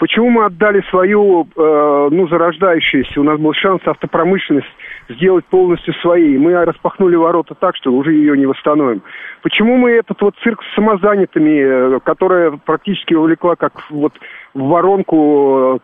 [0.00, 4.66] Почему мы отдали свою, э, ну, зарождающуюся, у нас был шанс автопромышленность
[5.08, 6.36] сделать полностью своей.
[6.38, 9.02] Мы распахнули ворота так, что уже ее не восстановим.
[9.42, 14.12] Почему мы этот вот цирк с самозанятыми, э, которая практически увлекла как вот
[14.54, 15.80] в воронку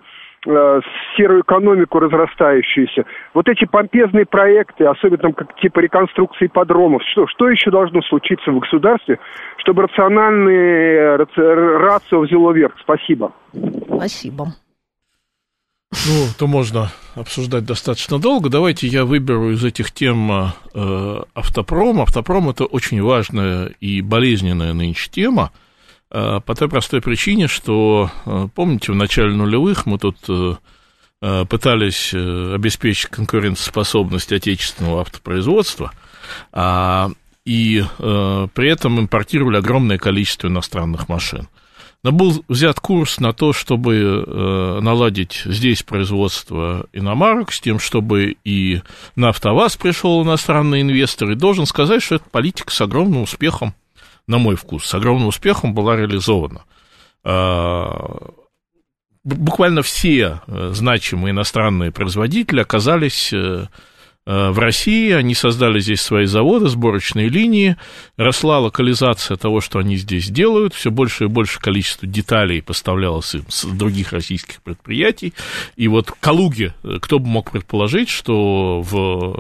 [0.46, 0.80] э,
[1.16, 3.04] серую экономику разрастающуюся.
[3.34, 8.50] Вот эти помпезные проекты, особенно там как типа реконструкции подромов, что, что еще должно случиться
[8.50, 9.18] в государстве,
[9.58, 12.74] чтобы рациональный рацио взяло верх?
[12.80, 13.32] Спасибо.
[13.86, 14.46] Спасибо.
[15.92, 18.48] Ну, то можно обсуждать достаточно долго.
[18.48, 22.00] Давайте я выберу из этих тем э, автопром.
[22.00, 25.50] Автопром это очень важная и болезненная нынче тема.
[26.12, 30.54] Э, по той простой причине, что, э, помните, в начале нулевых мы тут э,
[31.22, 35.92] э, пытались э, обеспечить конкурентоспособность отечественного автопроизводства,
[36.52, 37.10] а,
[37.44, 41.48] и э, при этом импортировали огромное количество иностранных машин.
[42.02, 43.94] Но был взят курс на то, чтобы
[44.26, 48.80] э, наладить здесь производство иномарок, с тем, чтобы и
[49.16, 51.30] на АвтоВАЗ пришел иностранный инвестор.
[51.30, 53.74] И должен сказать, что эта политика с огромным успехом,
[54.26, 56.62] на мой вкус, с огромным успехом была реализована.
[57.22, 58.30] А,
[59.22, 63.66] буквально все э, значимые иностранные производители оказались э,
[64.30, 67.76] в России, они создали здесь свои заводы, сборочные линии,
[68.16, 73.44] росла локализация того, что они здесь делают, все больше и больше количество деталей поставлялось им
[73.48, 75.34] с других российских предприятий,
[75.74, 79.36] и вот Калуге, кто бы мог предположить, что в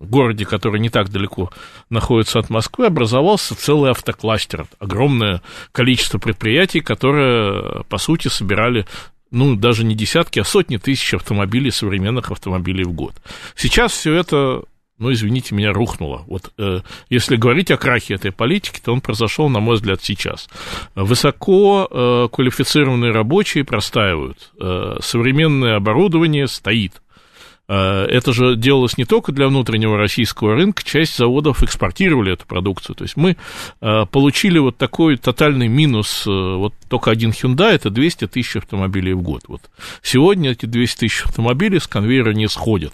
[0.00, 1.52] городе, который не так далеко
[1.88, 8.86] находится от Москвы, образовался целый автокластер, огромное количество предприятий, которые, по сути, собирали
[9.32, 13.14] ну, даже не десятки, а сотни тысяч автомобилей, современных автомобилей в год.
[13.56, 14.62] Сейчас все это
[14.98, 16.22] ну, извините меня, рухнуло.
[16.28, 20.48] Вот э, если говорить о крахе этой политики, то он произошел, на мой взгляд, сейчас.
[20.94, 27.02] Высоко э, квалифицированные рабочие простаивают, э, современное оборудование стоит.
[27.72, 32.96] Э, это же делалось не только для внутреннего российского рынка, часть заводов экспортировали эту продукцию.
[32.96, 33.38] То есть мы
[33.80, 39.14] э, получили вот такой тотальный минус, э, вот только один Hyundai, это 200 тысяч автомобилей
[39.14, 39.44] в год.
[39.48, 39.62] Вот
[40.02, 42.92] сегодня эти 200 тысяч автомобилей с конвейера не сходят.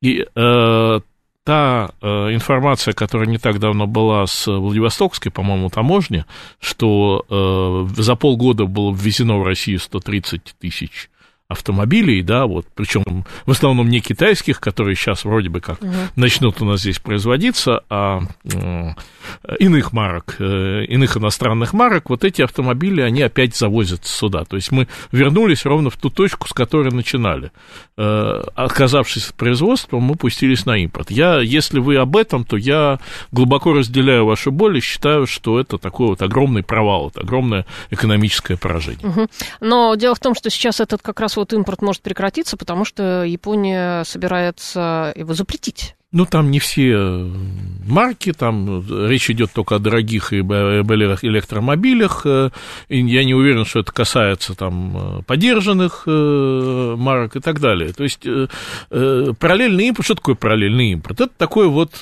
[0.00, 1.00] И э,
[1.44, 6.24] та э, информация, которая не так давно была с Владивостокской, по-моему, таможни,
[6.60, 11.10] что э, за полгода было ввезено в Россию 130 тысяч
[11.48, 15.90] автомобилей, да, вот, причем в основном не китайских, которые сейчас вроде бы как угу.
[16.14, 18.90] начнут у нас здесь производиться, а э,
[19.58, 24.44] иных марок, э, иных иностранных марок, вот эти автомобили, они опять завозятся сюда.
[24.44, 27.50] То есть мы вернулись ровно в ту точку, с которой начинали.
[27.96, 31.10] Э, отказавшись от производства, мы пустились на импорт.
[31.10, 33.00] Я, если вы об этом, то я
[33.32, 38.58] глубоко разделяю вашу боль и считаю, что это такой вот огромный провал, это огромное экономическое
[38.58, 39.08] поражение.
[39.08, 39.28] Угу.
[39.62, 43.24] Но дело в том, что сейчас этот как раз вот импорт может прекратиться, потому что
[43.24, 45.94] Япония собирается его запретить.
[46.10, 46.96] Ну, там не все
[47.86, 52.22] марки, там речь идет только о дорогих об электромобилях.
[52.24, 52.50] Э,
[52.88, 57.92] и я не уверен, что это касается там подержанных э, марок и так далее.
[57.92, 58.46] То есть э,
[59.38, 61.20] параллельный импорт, что такое параллельный импорт?
[61.20, 61.98] Это такой вот,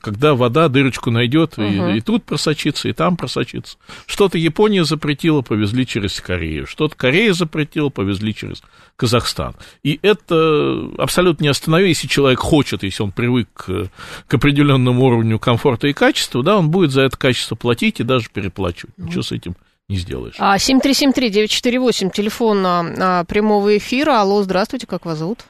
[0.00, 1.64] когда вода дырочку найдет, угу.
[1.64, 3.78] и, и тут просочится, и там просочится.
[4.06, 6.68] Что-то Япония запретила, повезли через Корею.
[6.68, 8.62] Что-то Корея запретила, повезли через
[8.94, 9.54] Казахстан.
[9.82, 13.90] И это абсолютно не останови, если человек хочет, если он привык привык
[14.26, 18.28] к, определенному уровню комфорта и качества, да, он будет за это качество платить и даже
[18.32, 18.96] переплачивать.
[18.98, 19.54] Ничего с этим
[19.88, 20.36] не сделаешь.
[20.38, 24.20] А 7373-948, телефон а, прямого эфира.
[24.20, 25.40] Алло, здравствуйте, как вас зовут?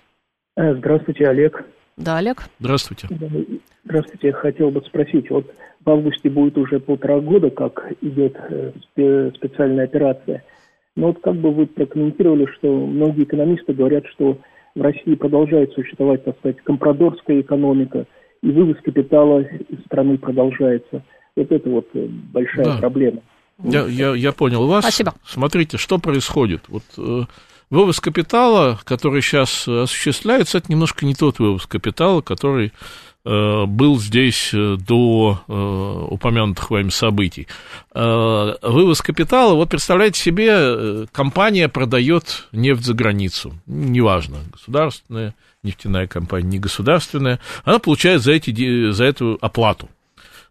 [0.57, 1.65] Э, здравствуйте, Олег.
[1.97, 2.45] Да, Олег.
[2.59, 3.09] Здравствуйте.
[3.85, 5.53] Здравствуйте, я хотел бы спросить, вот
[5.85, 8.73] в августе будет уже полтора года, как идет э,
[9.37, 10.43] специальная операция.
[10.97, 14.39] Но вот как бы вы прокомментировали, что многие экономисты говорят, что
[14.75, 18.07] в России продолжает существовать, так сказать, компрадорская экономика,
[18.43, 21.03] и вывоз капитала из страны продолжается.
[21.37, 22.79] Вот это вот э, большая да.
[22.79, 23.21] проблема.
[23.63, 24.85] Я, я, я понял вас.
[24.85, 25.15] Спасибо.
[25.25, 26.63] Смотрите, что происходит.
[26.69, 27.23] Вот э,
[27.69, 32.71] вывоз капитала, который сейчас осуществляется, это немножко не тот вывоз капитала, который э,
[33.25, 37.47] был здесь э, до э, упомянутых вами событий.
[37.95, 46.07] Э, вывоз капитала, вот представляете себе, э, компания продает нефть за границу, неважно, государственная нефтяная
[46.07, 49.89] компания, не государственная, она получает за, эти, за эту оплату.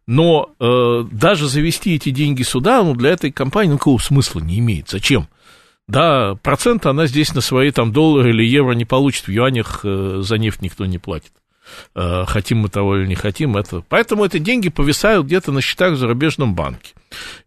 [0.08, 4.90] Но э, даже завести эти деньги сюда, ну, для этой компании никакого смысла не имеет.
[4.90, 5.28] Зачем?
[5.88, 10.22] Да, процент она здесь на свои там доллары или евро не получит, в юанях э,
[10.24, 11.32] за нефть никто не платит.
[11.96, 13.84] Э, хотим мы того или не хотим, это...
[13.90, 16.94] Поэтому эти деньги повисают где-то на счетах в зарубежном банке.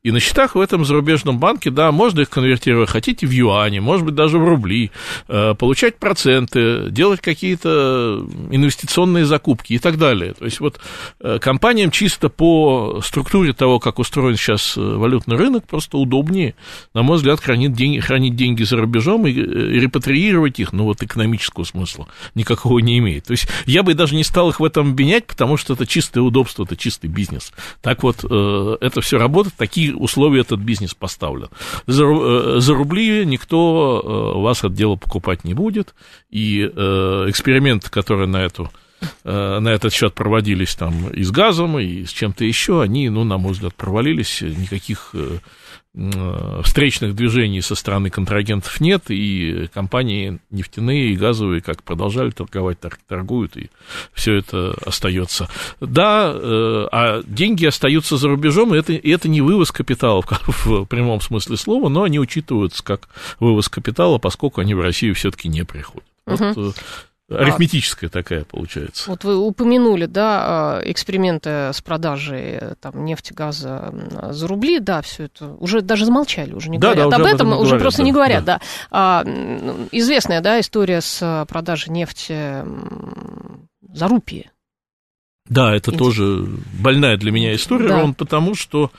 [0.02, 4.04] И на счетах в этом зарубежном банке, да, можно их конвертировать, хотите в юане, может
[4.04, 4.90] быть, даже в рубли,
[5.28, 10.34] э, получать проценты, делать какие-то инвестиционные закупки и так далее.
[10.34, 10.80] То есть вот
[11.20, 16.54] э, компаниям чисто по структуре того, как устроен сейчас валютный рынок, просто удобнее,
[16.94, 21.02] на мой взгляд, хранить деньги, хранить деньги за рубежом и, и репатриировать их, ну вот
[21.02, 23.26] экономического смысла никакого не имеет.
[23.26, 25.86] То есть я бы даже даже не стал их в этом обвинять, потому что это
[25.86, 27.52] чистое удобство, это чистый бизнес.
[27.80, 31.48] Так вот, э, это все работает, такие условия этот бизнес поставлен.
[31.86, 35.94] За, э, за рубли никто э, вас от дела покупать не будет,
[36.30, 38.70] и эксперименты, которые на эту
[39.24, 43.36] на этот счет проводились там и с газом, и с чем-то еще, они, ну, на
[43.36, 45.12] мой взгляд, провалились, никаких
[46.62, 52.98] встречных движений со стороны контрагентов нет, и компании нефтяные и газовые как продолжали торговать, так
[53.06, 53.68] торгуют, и
[54.14, 55.50] все это остается.
[55.80, 60.84] Да, э, а деньги остаются за рубежом, и это, и это не вывоз капитала в
[60.86, 65.64] прямом смысле слова, но они учитываются как вывоз капитала, поскольку они в Россию все-таки не
[65.64, 66.06] приходят.
[66.26, 66.72] Угу.
[67.32, 69.10] Вот, Арифметическая а, такая получается.
[69.10, 73.92] Вот вы упомянули, да, а, эксперименты с продажей там, нефти, газа
[74.30, 77.48] за рубли, да, все это уже даже замолчали, уже не да, говорят да, об этом,
[77.48, 78.58] уже говорят, просто да, не говорят, да.
[78.58, 78.64] да.
[78.90, 79.24] А,
[79.92, 82.64] известная, да, история с продажей нефти
[83.92, 84.50] за рупии.
[85.48, 85.98] Да, это Интересно.
[85.98, 86.46] тоже
[86.80, 87.98] больная для меня история, да.
[87.98, 88.90] ровно потому, что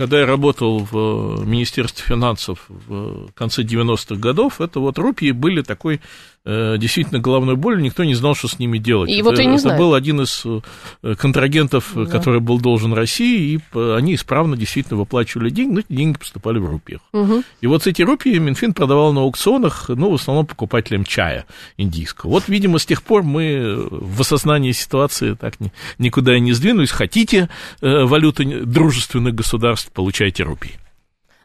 [0.00, 6.00] когда я работал в Министерстве финансов в конце 90-х годов, это вот рупии были такой
[6.46, 9.10] Э, действительно головной болью, никто не знал, что с ними делать.
[9.10, 9.78] И это, вот я не это знаю.
[9.78, 12.06] был один из э, контрагентов, да.
[12.06, 16.64] который был должен России, и они исправно действительно выплачивали деньги, но эти деньги поступали в
[16.64, 17.02] рупиях.
[17.12, 17.42] Угу.
[17.60, 21.44] И вот эти рупии Минфин продавал на аукционах, ну, в основном покупателям чая
[21.76, 22.30] индийского.
[22.30, 25.56] Вот, видимо, с тех пор мы в осознании ситуации так
[25.98, 26.90] никуда и не сдвинулись.
[26.90, 27.50] Хотите
[27.82, 30.78] э, валюты дружественных государств, получайте рупии.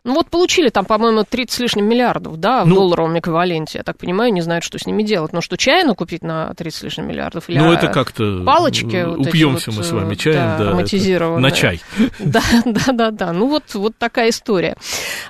[0.05, 3.79] Ну вот получили там, по-моему, 30 с лишним миллиардов, да, в ну, долларовом эквиваленте.
[3.79, 5.33] Я так понимаю, не знают, что с ними делать.
[5.33, 7.49] Но что, чайну купить на 30 с лишним миллиардов?
[7.49, 8.43] Или ну это как-то...
[8.45, 11.81] Палочки Упьемся вот, мы с вами э, чаем, да, да на чай.
[12.19, 13.33] Да, да, да, да.
[13.33, 14.77] Ну вот, вот такая история.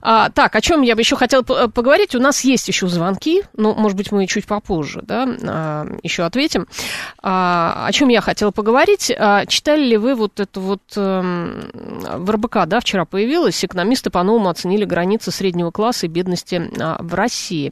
[0.02, 2.14] А, так, о чем я бы еще хотела поговорить?
[2.14, 6.68] У нас есть еще звонки, но, может быть, мы чуть попозже, да, а, еще ответим.
[7.24, 9.10] А, о чем я хотела поговорить?
[9.18, 11.22] А, читали ли вы вот это вот а,
[12.18, 16.98] в РБК, да, вчера появилось, экономисты по-новому оценили оценили границы среднего класса и бедности а,
[17.00, 17.72] в России.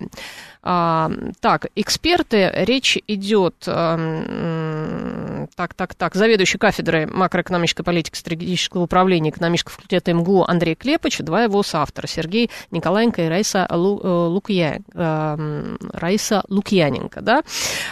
[0.66, 9.32] А, так, эксперты, речь идет, а, так, так, так, заведующий кафедрой макроэкономической политики стратегического управления
[9.32, 14.82] экономического факультета МГУ Андрей Клепыч, два его соавтора, Сергей Николаенко и Раиса, Лу, э, Лукья,
[14.94, 17.44] э, Раиса Лукьяненко, да,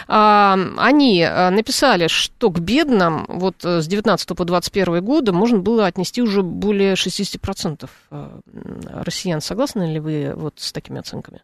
[0.08, 5.86] а, они э, написали, что к бедным вот с 19 по 21 года можно было
[5.86, 7.90] отнести уже более 60%
[8.90, 9.42] россиян.
[9.42, 11.42] Согласны ли вы вот с такими оценками?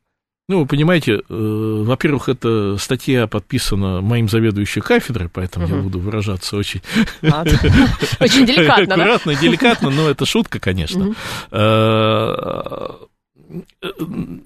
[0.51, 5.77] Ну, вы понимаете, э, во-первых, эта статья подписана моим заведующим кафедрой, поэтому угу.
[5.77, 6.81] я буду выражаться очень...
[8.19, 11.15] Очень деликатно, Аккуратно, деликатно, но это шутка, конечно.
[13.49, 13.89] Э,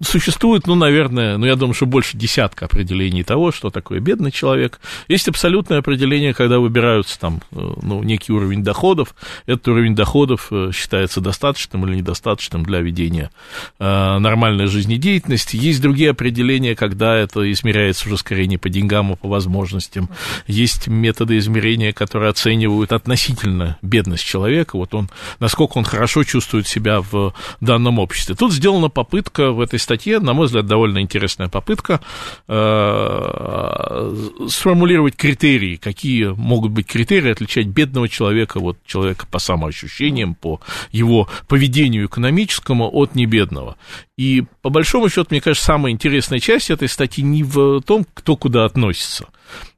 [0.01, 4.81] существует, ну, наверное, ну, я думаю, что больше десятка определений того, что такое бедный человек.
[5.09, 9.15] Есть абсолютное определение, когда выбираются там, э, ну, некий уровень доходов.
[9.47, 13.31] Этот уровень доходов э, считается достаточным или недостаточным для ведения
[13.79, 15.57] нормальной жизнедеятельности.
[15.57, 20.09] Есть другие определения, когда это измеряется уже скорее не по деньгам, а по возможностям.
[20.47, 27.01] Есть методы измерения, которые оценивают относительно бедность человека, вот он, насколько он хорошо чувствует себя
[27.01, 28.35] в данном обществе.
[28.35, 32.01] Тут сделана попытка в этой статье, на мой взгляд, довольно интересная попытка
[32.49, 34.15] э,
[34.49, 41.29] сформулировать критерии, какие могут быть критерии отличать бедного человека, вот человека по самоощущениям, по его
[41.49, 43.77] поведению экономическому от небедного.
[44.17, 48.37] И по большому счету, мне кажется, самая интересная часть этой статьи не в том, кто
[48.37, 49.27] куда относится,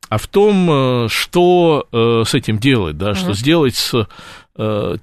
[0.08, 4.06] а в том, э, что э, с этим делать, да, что сделать с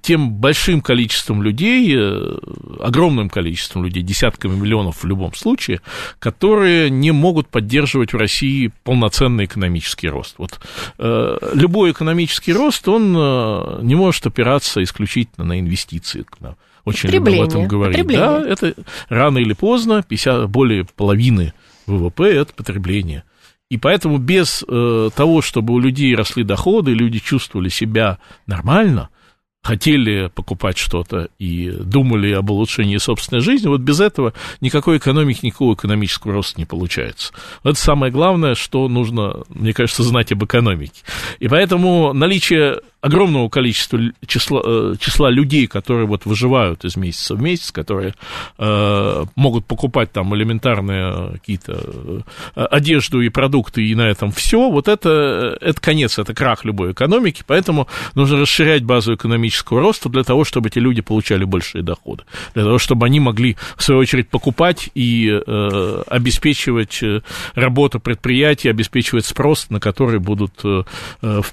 [0.02, 2.38] тем большим количеством людей, э,
[2.80, 5.82] огромным количеством людей, десятками миллионов в любом случае,
[6.20, 10.36] которые не могут поддерживать в России полноценный экономический рост.
[10.38, 10.60] Вот
[11.00, 16.26] э, любой экономический рост, он не может опираться исключительно на инвестиции.
[16.86, 18.08] Очень любим об этом говорить.
[18.08, 18.74] Да, это
[19.10, 21.54] рано или поздно 50, более половины
[21.88, 23.24] ВВП это потребление.
[23.70, 29.10] И поэтому без э, того, чтобы у людей росли доходы, люди чувствовали себя нормально–
[29.64, 35.76] хотели покупать что-то и думали об улучшении собственной жизни, вот без этого никакой экономики, никакого
[35.76, 37.34] экономического роста не получается.
[37.64, 41.02] Это самое главное, что нужно, мне кажется, знать об экономике.
[41.40, 47.42] И поэтому наличие огромного количества числа, э, числа людей, которые вот выживают из месяца в
[47.42, 48.14] месяц, которые
[48.58, 52.24] э, могут покупать там элементарные какие-то
[52.56, 56.92] э, одежду и продукты, и на этом все, вот это, это конец, это крах любой
[56.92, 62.24] экономики, поэтому нужно расширять базу экономического роста для того, чтобы эти люди получали большие доходы,
[62.54, 67.22] для того, чтобы они могли, в свою очередь, покупать и э, обеспечивать э,
[67.56, 70.84] работу предприятий, обеспечивать спрос, на который будут э,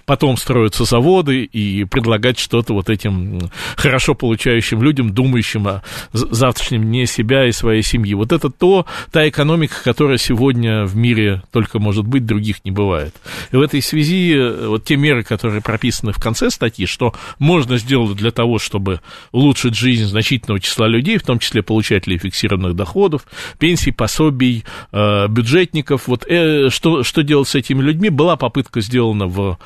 [0.04, 5.82] потом строиться заводы, и предлагать что-то вот этим хорошо получающим людям, думающим о
[6.12, 8.14] завтрашнем дне себя и своей семьи.
[8.14, 13.14] Вот это то, та экономика, которая сегодня в мире только может быть, других не бывает.
[13.52, 17.78] И в этой связи э, вот те меры, которые прописаны в конце статьи, что можно
[17.78, 19.00] сделать для того, чтобы
[19.32, 23.22] улучшить жизнь значительного числа людей, в том числе получателей фиксированных доходов,
[23.58, 29.26] пенсий, пособий, э, бюджетников, вот э, что, что делать с этими людьми, была попытка сделана
[29.26, 29.58] в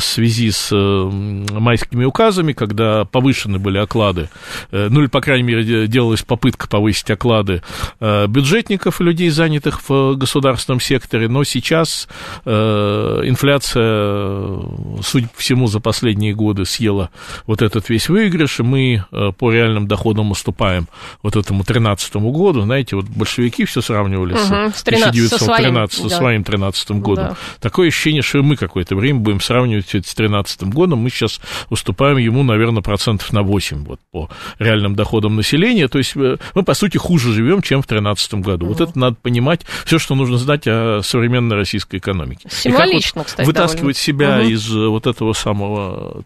[0.00, 0.72] связи с
[1.10, 4.28] майскими указами, когда повышены были оклады,
[4.70, 7.62] э, ну или, по крайней мере, делалась попытка повысить оклады
[8.00, 12.08] э, бюджетников людей, занятых в государственном секторе, но сейчас
[12.44, 14.60] э, инфляция,
[15.02, 17.10] судя по всему, за последние годы съела
[17.46, 19.04] вот этот весь выигрыш, и мы
[19.38, 20.88] по реальным доходам уступаем
[21.22, 22.62] вот этому 13 году.
[22.62, 24.40] Знаете, вот большевики все сравнивали угу,
[24.74, 26.52] с 1913, со своим, да.
[26.52, 27.28] 13 годом.
[27.28, 27.36] Да.
[27.60, 31.40] Такое ощущение, что мы какое-то время будем сравнивать это с 13 годом, мы сейчас
[31.70, 35.88] уступаем ему, наверное, процентов на 8 вот, по реальным доходам населения.
[35.88, 38.66] То есть э, мы, по сути, хуже живем, чем в 2013 году.
[38.66, 38.74] Угу.
[38.74, 42.48] Вот это надо понимать, все, что нужно знать о современной российской экономике.
[42.50, 43.46] Символично, вот кстати.
[43.46, 43.94] Вытаскивать довольно.
[43.94, 44.48] себя угу.
[44.48, 46.24] из э, вот этого самого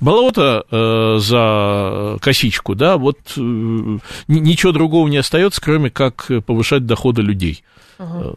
[0.00, 3.40] болото э, за косичку, да, вот э,
[4.28, 7.64] ничего другого не остается, кроме как повышать доходы людей.
[7.98, 8.36] Угу.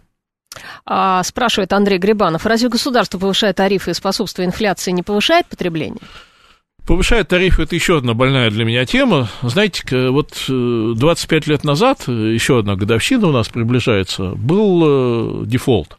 [0.85, 6.01] А, спрашивает Андрей Грибанов, разве государство повышает тарифы и способствуя инфляции не повышает потребление?
[6.87, 9.27] Повышает тарифы– это еще одна больная для меня тема.
[9.41, 15.45] Знаете, вот 25 э, лет назад, э, еще одна годовщина у нас приближается, был э,
[15.45, 15.97] дефолт.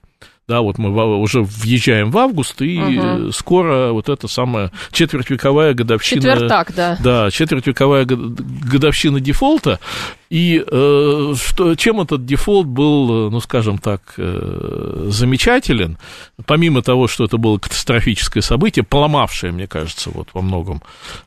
[0.49, 0.89] Да, вот мы
[1.19, 3.33] уже въезжаем в август, и угу.
[3.33, 6.23] скоро вот эта самая четвертьвековая годовщина...
[6.23, 6.97] Четвертак, да.
[7.05, 9.79] Да, четвертьвековая годовщина дефолта.
[10.31, 15.97] И э, что, чем этот дефолт был, ну, скажем так, э, замечателен,
[16.45, 20.83] помимо того, что это было катастрофическое событие, поломавшее, мне кажется, вот во многом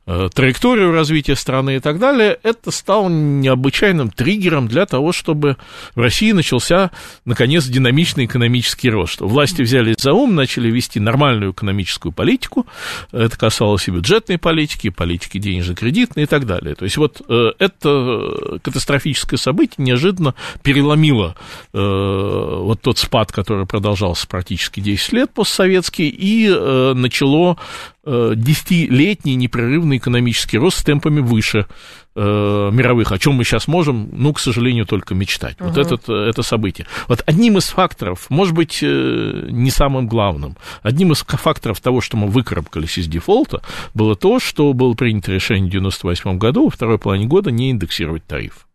[0.06, 5.58] э, траекторию развития страны и так далее, это стало необычайным триггером для того, чтобы
[5.96, 6.92] в России начался,
[7.26, 9.22] наконец, динамичный экономический рост.
[9.22, 12.68] Власти взялись за ум, начали вести нормальную экономическую политику,
[13.12, 16.76] это касалось и бюджетной политики, политики денежно-кредитной и так далее.
[16.76, 21.36] То есть вот э, это катастрофическое катастрофическое событие неожиданно переломило
[21.74, 27.58] э, вот тот спад, который продолжался практически 10 лет постсоветский, и э, начало
[28.04, 31.68] э, десятилетний непрерывный экономический рост с темпами выше
[32.16, 35.60] э, мировых, о чем мы сейчас можем, ну, к сожалению, только мечтать.
[35.60, 35.70] Угу.
[35.70, 36.88] Вот это, это событие.
[37.08, 42.18] Вот одним из факторов, может быть, э, не самым главным, одним из факторов того, что
[42.18, 43.62] мы выкарабкались из дефолта,
[43.94, 48.26] было то, что было принято решение в 1998 году, во второй половине года не индексировать
[48.26, 48.68] тариф.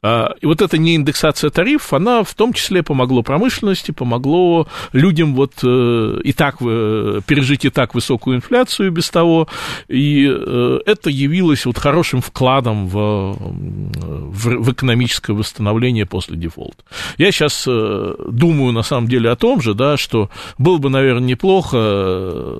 [0.00, 5.54] А, и вот эта неиндексация тарифов, она в том числе помогло промышленности, помогло людям вот
[5.64, 9.48] э, и так пережить и так высокую инфляцию без того,
[9.88, 16.84] и э, это явилось вот хорошим вкладом в, в, в экономическое восстановление после дефолта.
[17.16, 21.28] Я сейчас э, думаю на самом деле о том же, да, что было бы, наверное,
[21.28, 22.58] неплохо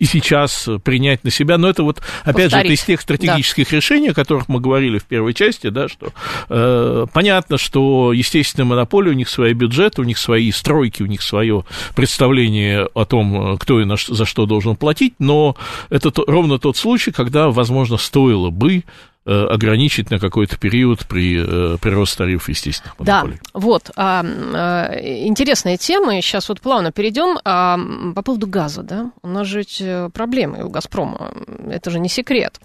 [0.00, 1.58] и сейчас принять на себя.
[1.58, 2.50] Но это вот, опять Повторить.
[2.50, 3.76] же, это из тех стратегических да.
[3.76, 6.12] решений, о которых мы говорили в первой части, да, что
[6.48, 11.22] э, понятно, что естественная монополия, у них свои бюджеты, у них свои стройки, у них
[11.22, 15.54] свое представление о том, кто и на, за что должен платить, но
[15.90, 18.82] это то, ровно тот случай, когда, возможно, стоило бы Э,
[19.30, 23.36] ограничить на какой-то период при э, прирост тарифов естественных монополий.
[23.36, 23.90] Да, вот.
[23.96, 26.20] А, а, интересная тема.
[26.20, 27.38] Сейчас вот плавно перейдем.
[27.44, 27.78] А,
[28.14, 29.12] по поводу газа, да?
[29.22, 31.32] У нас же э, проблемы у «Газпрома».
[31.70, 32.60] Это же не секрет.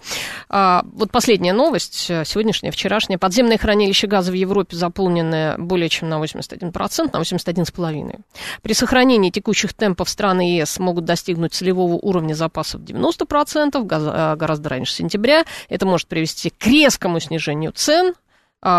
[0.48, 3.18] Вот последняя новость, сегодняшняя, вчерашняя.
[3.18, 8.20] Подземные хранилища газа в Европе заполнены более чем на 81%, на 81,5%.
[8.62, 14.92] При сохранении текущих темпов страны ЕС могут достигнуть целевого уровня запасов 90%, газ, гораздо раньше
[14.92, 15.44] сентября.
[15.68, 18.14] Это может привести к резкому снижению цен,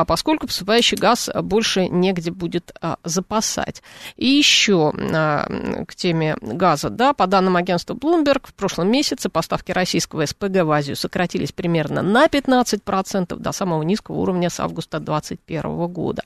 [0.05, 3.81] поскольку поступающий газ больше негде будет а, запасать.
[4.15, 5.47] И еще а,
[5.87, 10.71] к теме газа, да, по данным агентства Bloomberg, в прошлом месяце поставки российского СПГ в
[10.71, 16.23] Азию сократились примерно на 15% до самого низкого уровня с августа 2021 года.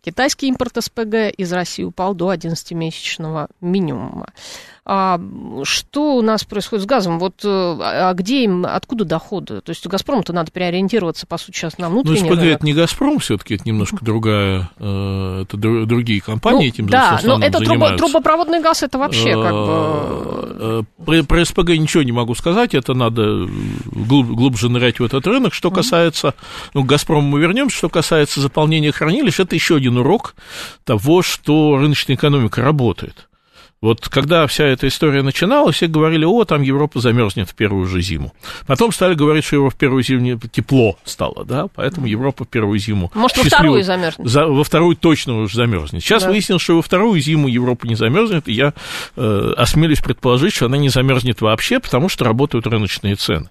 [0.00, 4.28] Китайский импорт СПГ из России упал до 11-месячного минимума.
[4.84, 5.20] А
[5.62, 7.20] что у нас происходит с газом?
[7.20, 9.60] Вот э, а где им, откуда доходы?
[9.60, 12.56] То есть Газпрому-то надо переориентироваться, по сути, сейчас на ну, внутренний Ну, СПГ рынок.
[12.56, 17.38] это не Газпром все-таки, это немножко другая, э, это другие компании ну, этим Да, но
[17.38, 20.56] это трубо, трубопроводный газ, это вообще как бы...
[20.58, 23.48] Э, про, про СПГ ничего не могу сказать, это надо
[23.86, 25.54] глуб, глубже нырять в этот рынок.
[25.54, 26.34] Что касается,
[26.74, 30.34] ну, к Газпрому мы вернемся, что касается заполнения хранилищ, это еще один урок
[30.84, 33.28] того, что рыночная экономика работает.
[33.82, 38.00] Вот когда вся эта история начиналась, все говорили, о, там Европа замерзнет в первую же
[38.00, 38.32] зиму.
[38.68, 42.78] Потом стали говорить, что Европа в первую зиму тепло стало, да, поэтому Европа в первую
[42.78, 43.10] зиму...
[43.12, 44.28] Может, во вторую замерзнет.
[44.28, 46.02] За, во вторую точно уже замерзнет.
[46.02, 46.30] Сейчас да.
[46.30, 48.72] выяснилось, что во вторую зиму Европа не замерзнет, и я
[49.16, 53.50] э, осмелюсь предположить, что она не замерзнет вообще, потому что работают рыночные цены.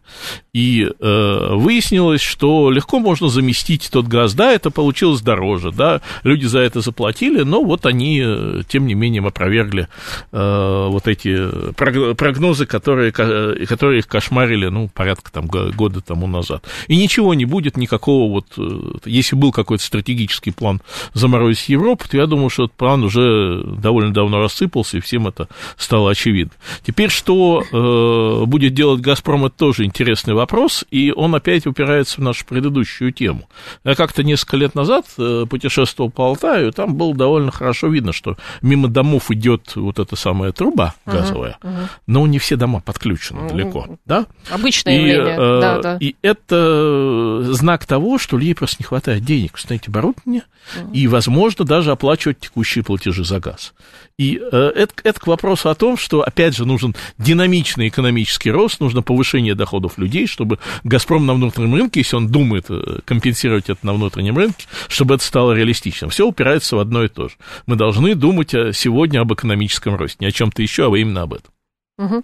[0.54, 4.34] И э, выяснилось, что легко можно заместить тот газ.
[4.34, 8.94] Да, это получилось дороже, да, люди за это заплатили, но вот они, э, тем не
[8.94, 9.90] менее, опровергли
[10.32, 16.66] вот эти прогнозы, которые, которые их кошмарили, ну, порядка там года тому назад.
[16.88, 20.82] И ничего не будет, никакого вот, э, если был какой-то стратегический план
[21.14, 25.48] заморозить Европу, то я думаю, что этот план уже довольно давно рассыпался, и всем это
[25.78, 26.54] стало очевидно.
[26.86, 32.24] Теперь, что э, будет делать «Газпром», это тоже интересный вопрос, и он опять упирается в
[32.24, 33.48] нашу предыдущую тему.
[33.84, 38.14] Я как-то несколько лет назад э, путешествовал по Алтаю, и там было довольно хорошо видно,
[38.14, 41.88] что мимо домов идет вот это эта самая труба газовая, uh-huh, uh-huh.
[42.08, 43.50] но не все дома подключены uh-huh.
[43.50, 44.26] далеко, да?
[44.50, 45.98] Обычное и, явление, э, да, да.
[46.00, 50.44] И это знак того, что людей просто не хватает денег установить оборудование
[50.76, 50.92] uh-huh.
[50.92, 53.74] и, возможно, даже оплачивать текущие платежи за газ.
[54.22, 58.80] И э, это, это к вопросу о том, что, опять же, нужен динамичный экономический рост,
[58.80, 63.84] нужно повышение доходов людей, чтобы «Газпром» на внутреннем рынке, если он думает э, компенсировать это
[63.84, 66.12] на внутреннем рынке, чтобы это стало реалистичным.
[66.12, 67.36] Все упирается в одно и то же.
[67.66, 71.52] Мы должны думать сегодня об экономическом росте, не о чем-то еще, а именно об этом.
[71.98, 72.24] Угу.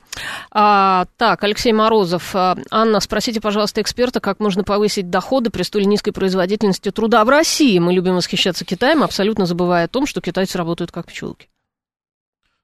[0.51, 2.29] А, так, Алексей Морозов.
[2.35, 7.29] А, Анна, спросите, пожалуйста, эксперта, как можно повысить доходы при столь низкой производительности труда в
[7.29, 7.79] России.
[7.79, 11.47] Мы любим восхищаться Китаем, абсолютно забывая о том, что китайцы работают как пчелки.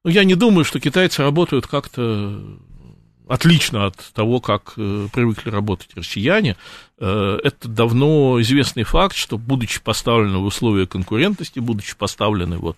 [0.03, 2.41] Ну, я не думаю, что китайцы работают как-то
[3.27, 6.57] отлично от того, как э, привыкли работать россияне.
[6.99, 12.77] Э, это давно известный факт, что, будучи поставлены в условия конкурентности, будучи поставлены вот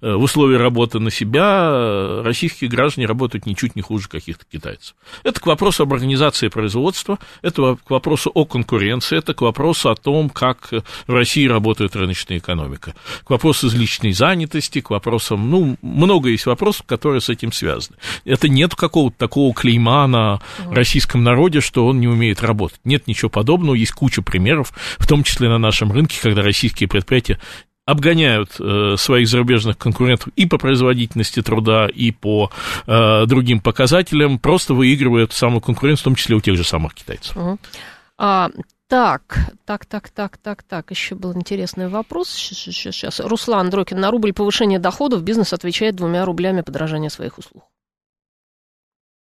[0.00, 4.94] в условиях работы на себя э, российские граждане работают ничуть не хуже каких-то китайцев.
[5.22, 9.96] Это к вопросу об организации производства, это к вопросу о конкуренции, это к вопросу о
[9.96, 10.70] том, как
[11.06, 16.86] в России работает рыночная экономика, к вопросу излишней занятости, к вопросам, ну, много есть вопросов,
[16.86, 17.96] которые с этим связаны.
[18.24, 22.80] Это нет какого-то такого клейма на российском народе, что он не умеет работать.
[22.84, 27.38] Нет ничего подобного, есть куча примеров, в том числе на нашем рынке, когда российские предприятия
[27.86, 32.50] обгоняют э, своих зарубежных конкурентов и по производительности труда, и по
[32.86, 37.36] э, другим показателям, просто выигрывают самую конкуренцию, в том числе у тех же самых китайцев.
[37.36, 37.58] Угу.
[38.18, 38.50] А,
[38.88, 40.90] так, так, так, так, так, так.
[40.90, 42.28] Еще был интересный вопрос.
[42.30, 43.20] Сейчас, сейчас, сейчас.
[43.20, 44.00] Руслан Дрокин.
[44.00, 47.64] На рубль повышения доходов бизнес отвечает двумя рублями подражания своих услуг.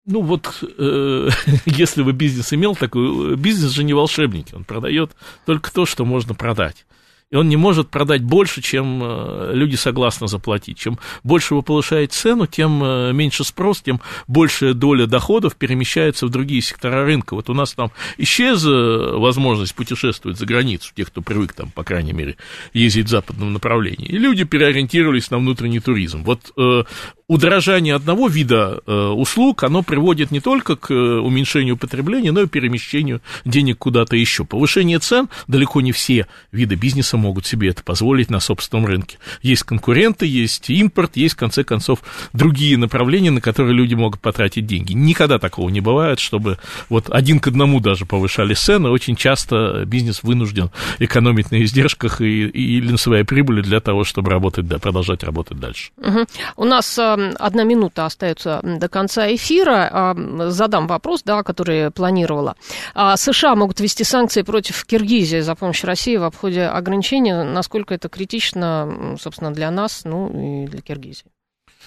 [0.06, 1.28] Ну вот, э,
[1.66, 5.10] если бы бизнес имел такой, бизнес же не волшебник, он продает
[5.44, 6.86] только то, что можно продать
[7.30, 10.78] и он не может продать больше, чем э, люди согласны заплатить.
[10.78, 16.30] Чем больше вы повышаете цену, тем э, меньше спрос, тем большая доля доходов перемещается в
[16.30, 17.34] другие сектора рынка.
[17.34, 22.12] Вот у нас там исчезла возможность путешествовать за границу, тех, кто привык там, по крайней
[22.12, 22.36] мере,
[22.72, 24.06] ездить в западном направлении.
[24.06, 26.24] И люди переориентировались на внутренний туризм.
[26.24, 26.84] Вот э,
[27.28, 32.46] удорожание одного вида э, услуг, оно приводит не только к э, уменьшению потребления, но и
[32.46, 34.46] перемещению денег куда-то еще.
[34.46, 39.18] Повышение цен далеко не все виды бизнеса могут себе это позволить на собственном рынке.
[39.42, 42.00] Есть конкуренты, есть импорт, есть, в конце концов,
[42.32, 44.94] другие направления, на которые люди могут потратить деньги.
[44.94, 46.58] Никогда такого не бывает, чтобы
[46.88, 48.88] вот один к одному даже повышали цены.
[48.88, 54.04] Очень часто бизнес вынужден экономить на издержках и, и, или на своей прибыли для того,
[54.04, 55.90] чтобы работать, да, продолжать работать дальше.
[55.98, 56.26] Угу.
[56.56, 59.88] У нас э, одна минута остается до конца эфира.
[59.90, 62.56] А, задам вопрос, да, который планировала.
[62.94, 67.32] А, США могут ввести санкции против Киргизии за помощь России в обходе ограничений.
[67.32, 71.26] Насколько это критично, собственно, для нас, ну и для Киргизии?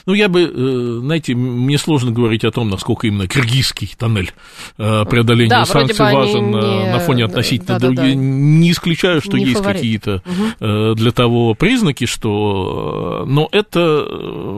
[0.05, 4.31] Ну, я бы, э, знаете, мне сложно говорить о том, насколько именно киргизский тоннель
[4.77, 6.91] э, преодоления да, санкций важен не...
[6.91, 8.03] на фоне относительно да, других.
[8.03, 8.15] Да, да.
[8.15, 10.95] Не исключаю, что не есть какие-то угу.
[10.95, 13.25] для того признаки, что...
[13.27, 14.07] Но это,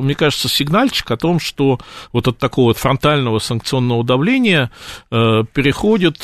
[0.01, 1.79] мне кажется, сигнальчик о том, что
[2.11, 4.71] вот от такого вот фронтального санкционного давления
[5.09, 6.19] переходит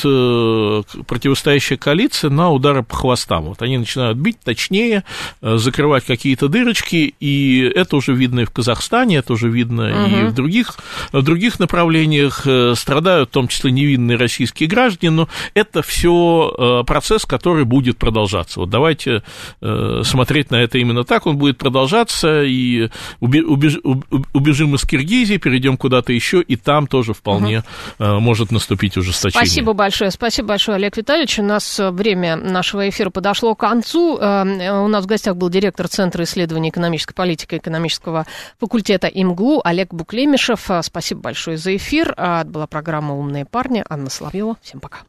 [1.06, 3.44] противостоящая коалиция на удары по хвостам.
[3.44, 5.04] Вот они начинают бить точнее,
[5.40, 10.16] закрывать какие-то дырочки, и это уже видно и в Казахстане, Казани, это уже видно угу.
[10.16, 10.74] и в других,
[11.12, 12.42] в других направлениях.
[12.44, 17.96] Э, страдают в том числе невинные российские граждане, но это все э, процесс, который будет
[17.96, 18.60] продолжаться.
[18.60, 19.22] Вот давайте
[19.62, 22.90] э, смотреть на это именно так, он будет продолжаться, и
[23.20, 23.78] убеж,
[24.34, 27.64] убежим из Киргизии, перейдем куда-то еще, и там тоже вполне
[27.98, 28.20] угу.
[28.20, 29.46] может наступить ужесточение.
[29.46, 31.38] Спасибо большое, спасибо большое, Олег Витальевич.
[31.38, 34.16] У нас время нашего эфира подошло к концу.
[34.16, 38.26] У нас в гостях был директор Центра исследований экономической политики экономического
[38.58, 40.70] факультета это ИМГУ Олег Буклемишев.
[40.82, 42.12] Спасибо большое за эфир.
[42.12, 43.84] Это была программа «Умные парни».
[43.88, 44.56] Анна Соловьева.
[44.62, 45.00] Всем пока.